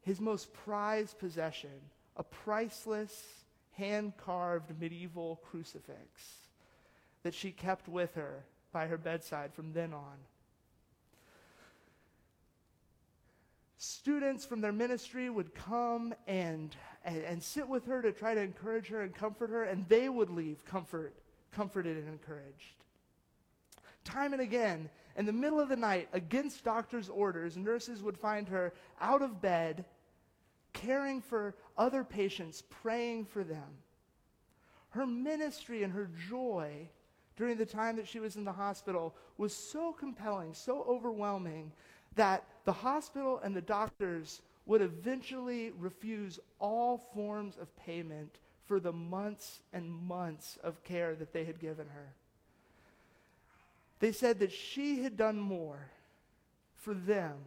his 0.02 0.20
most 0.20 0.52
prized 0.52 1.18
possession 1.18 1.70
a 2.16 2.24
priceless, 2.24 3.22
hand 3.74 4.12
carved 4.16 4.72
medieval 4.80 5.40
crucifix 5.48 5.96
that 7.22 7.32
she 7.32 7.52
kept 7.52 7.86
with 7.86 8.12
her 8.14 8.42
by 8.72 8.88
her 8.88 8.98
bedside 8.98 9.54
from 9.54 9.72
then 9.72 9.94
on. 9.94 10.16
students 13.78 14.44
from 14.44 14.60
their 14.60 14.72
ministry 14.72 15.30
would 15.30 15.54
come 15.54 16.12
and, 16.26 16.74
and, 17.08 17.24
and, 17.24 17.42
sit 17.42 17.66
with 17.66 17.86
her 17.86 18.02
to 18.02 18.12
try 18.12 18.34
to 18.34 18.40
encourage 18.40 18.88
her 18.88 19.02
and 19.02 19.14
comfort 19.14 19.48
her, 19.50 19.64
and 19.64 19.88
they 19.88 20.08
would 20.08 20.28
leave 20.28 20.64
comfort, 20.66 21.14
comforted 21.52 21.96
and 21.96 22.08
encouraged. 22.08 22.74
Time 24.04 24.34
and 24.34 24.42
again, 24.42 24.90
in 25.16 25.24
the 25.24 25.32
middle 25.32 25.58
of 25.58 25.70
the 25.70 25.76
night, 25.76 26.08
against 26.12 26.64
doctors' 26.64 27.08
orders, 27.08 27.56
nurses 27.56 28.02
would 28.02 28.18
find 28.18 28.46
her 28.48 28.74
out 29.00 29.22
of 29.22 29.40
bed, 29.40 29.86
caring 30.74 31.22
for 31.22 31.54
other 31.78 32.04
patients, 32.04 32.62
praying 32.68 33.24
for 33.24 33.42
them. 33.42 33.78
Her 34.90 35.06
ministry 35.06 35.82
and 35.82 35.92
her 35.92 36.10
joy 36.28 36.88
during 37.36 37.56
the 37.56 37.66
time 37.66 37.96
that 37.96 38.08
she 38.08 38.20
was 38.20 38.36
in 38.36 38.44
the 38.44 38.52
hospital 38.52 39.14
was 39.38 39.54
so 39.54 39.92
compelling, 39.92 40.52
so 40.52 40.84
overwhelming, 40.86 41.72
that 42.16 42.44
the 42.64 42.72
hospital 42.72 43.40
and 43.42 43.54
the 43.54 43.62
doctors 43.62 44.42
would 44.68 44.82
eventually 44.82 45.72
refuse 45.78 46.38
all 46.60 46.98
forms 47.14 47.56
of 47.56 47.74
payment 47.74 48.36
for 48.66 48.78
the 48.78 48.92
months 48.92 49.60
and 49.72 49.90
months 49.90 50.58
of 50.62 50.84
care 50.84 51.14
that 51.14 51.32
they 51.32 51.44
had 51.44 51.58
given 51.58 51.88
her. 51.88 52.14
They 53.98 54.12
said 54.12 54.38
that 54.40 54.52
she 54.52 55.02
had 55.02 55.16
done 55.16 55.40
more 55.40 55.90
for 56.76 56.92
them, 56.92 57.38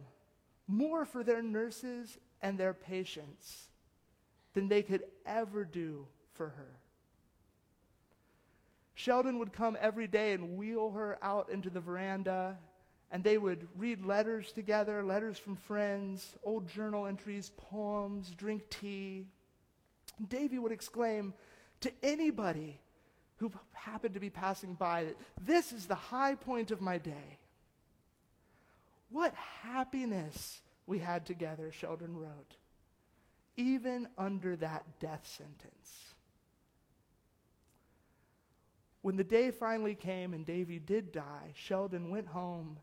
more 0.66 1.04
for 1.04 1.22
their 1.22 1.42
nurses 1.42 2.18
and 2.42 2.58
their 2.58 2.74
patients 2.74 3.68
than 4.52 4.66
they 4.68 4.82
could 4.82 5.04
ever 5.24 5.64
do 5.64 6.08
for 6.34 6.48
her. 6.48 6.76
Sheldon 8.94 9.38
would 9.38 9.52
come 9.52 9.76
every 9.80 10.08
day 10.08 10.32
and 10.32 10.56
wheel 10.56 10.90
her 10.90 11.18
out 11.22 11.50
into 11.50 11.70
the 11.70 11.80
veranda 11.80 12.58
and 13.12 13.22
they 13.22 13.36
would 13.36 13.68
read 13.76 14.06
letters 14.06 14.52
together, 14.52 15.04
letters 15.04 15.38
from 15.38 15.54
friends, 15.54 16.34
old 16.42 16.66
journal 16.66 17.06
entries, 17.06 17.52
poems, 17.58 18.30
drink 18.30 18.62
tea. 18.70 19.26
Davy 20.28 20.58
would 20.58 20.72
exclaim 20.72 21.34
to 21.82 21.92
anybody 22.02 22.80
who 23.36 23.52
happened 23.74 24.14
to 24.14 24.20
be 24.20 24.30
passing 24.30 24.74
by 24.74 25.04
that 25.04 25.16
this 25.44 25.72
is 25.72 25.86
the 25.86 25.94
high 25.94 26.34
point 26.34 26.70
of 26.70 26.80
my 26.80 26.96
day. 26.96 27.38
What 29.10 29.34
happiness 29.34 30.62
we 30.86 30.98
had 30.98 31.26
together, 31.26 31.70
Sheldon 31.70 32.16
wrote, 32.16 32.56
even 33.58 34.08
under 34.16 34.56
that 34.56 34.84
death 35.00 35.28
sentence. 35.36 36.14
When 39.02 39.16
the 39.16 39.24
day 39.24 39.50
finally 39.50 39.96
came 39.96 40.32
and 40.32 40.46
Davy 40.46 40.78
did 40.78 41.12
die, 41.12 41.52
Sheldon 41.54 42.08
went 42.08 42.28
home 42.28 42.78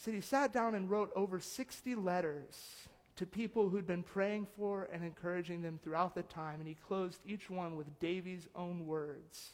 said 0.00 0.14
he 0.14 0.20
sat 0.22 0.50
down 0.50 0.74
and 0.74 0.88
wrote 0.88 1.12
over 1.14 1.38
60 1.38 1.94
letters 1.94 2.88
to 3.16 3.26
people 3.26 3.68
who'd 3.68 3.86
been 3.86 4.02
praying 4.02 4.46
for 4.56 4.88
and 4.90 5.04
encouraging 5.04 5.60
them 5.60 5.78
throughout 5.82 6.14
the 6.14 6.22
time, 6.22 6.58
and 6.58 6.66
he 6.66 6.74
closed 6.74 7.20
each 7.26 7.50
one 7.50 7.76
with 7.76 7.98
Davy's 8.00 8.48
own 8.56 8.86
words 8.86 9.50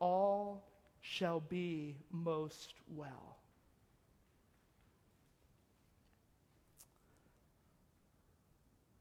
All 0.00 0.64
shall 1.00 1.38
be 1.38 1.94
most 2.10 2.74
well. 2.92 3.36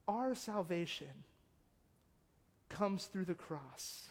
Our 0.08 0.36
salvation 0.36 1.24
comes 2.70 3.06
through 3.06 3.26
the 3.26 3.34
cross. 3.34 4.10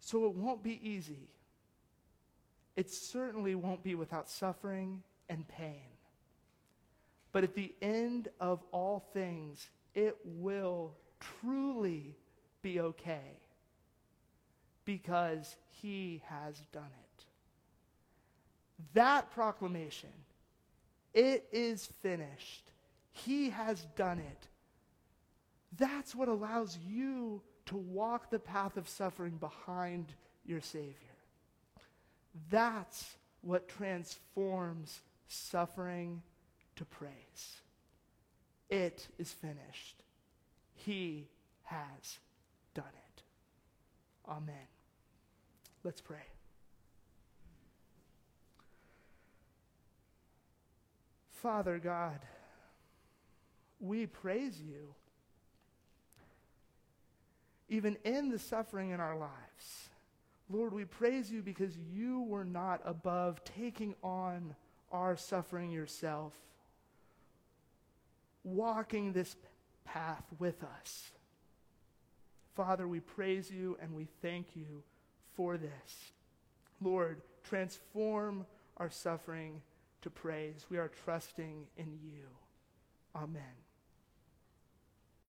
So 0.00 0.26
it 0.26 0.34
won't 0.34 0.64
be 0.64 0.80
easy. 0.82 1.28
It 2.80 2.90
certainly 2.90 3.54
won't 3.54 3.82
be 3.82 3.94
without 3.94 4.30
suffering 4.30 5.02
and 5.28 5.46
pain. 5.46 5.84
But 7.30 7.44
at 7.44 7.54
the 7.54 7.74
end 7.82 8.28
of 8.40 8.64
all 8.72 9.04
things, 9.12 9.68
it 9.94 10.16
will 10.24 10.96
truly 11.42 12.16
be 12.62 12.80
okay 12.80 13.36
because 14.86 15.56
he 15.68 16.22
has 16.24 16.58
done 16.72 16.88
it. 17.18 17.24
That 18.94 19.30
proclamation, 19.30 20.08
it 21.12 21.48
is 21.52 21.86
finished. 22.00 22.70
He 23.12 23.50
has 23.50 23.86
done 23.94 24.20
it. 24.20 24.48
That's 25.76 26.14
what 26.14 26.28
allows 26.28 26.78
you 26.88 27.42
to 27.66 27.76
walk 27.76 28.30
the 28.30 28.38
path 28.38 28.78
of 28.78 28.88
suffering 28.88 29.36
behind 29.36 30.14
your 30.46 30.62
Savior. 30.62 31.09
That's 32.48 33.16
what 33.42 33.68
transforms 33.68 35.00
suffering 35.28 36.22
to 36.76 36.84
praise. 36.84 37.60
It 38.68 39.08
is 39.18 39.32
finished. 39.32 40.02
He 40.74 41.28
has 41.64 42.18
done 42.74 42.84
it. 42.86 43.22
Amen. 44.28 44.54
Let's 45.82 46.00
pray. 46.00 46.18
Father 51.30 51.78
God, 51.78 52.20
we 53.80 54.06
praise 54.06 54.60
you. 54.60 54.94
Even 57.68 57.96
in 58.04 58.30
the 58.30 58.38
suffering 58.38 58.90
in 58.90 59.00
our 59.00 59.16
lives, 59.16 59.89
Lord, 60.50 60.72
we 60.72 60.84
praise 60.84 61.30
you 61.30 61.42
because 61.42 61.76
you 61.92 62.22
were 62.22 62.44
not 62.44 62.80
above 62.84 63.42
taking 63.44 63.94
on 64.02 64.54
our 64.90 65.16
suffering 65.16 65.70
yourself 65.70 66.32
walking 68.42 69.12
this 69.12 69.36
path 69.84 70.24
with 70.38 70.62
us. 70.62 71.12
Father, 72.56 72.88
we 72.88 73.00
praise 73.00 73.50
you 73.50 73.78
and 73.80 73.94
we 73.94 74.08
thank 74.22 74.56
you 74.56 74.82
for 75.34 75.56
this. 75.56 76.12
Lord, 76.80 77.20
transform 77.44 78.46
our 78.76 78.90
suffering 78.90 79.62
to 80.02 80.10
praise. 80.10 80.66
We 80.68 80.78
are 80.78 80.90
trusting 81.04 81.66
in 81.76 81.98
you. 82.02 82.24
Amen. 83.14 83.69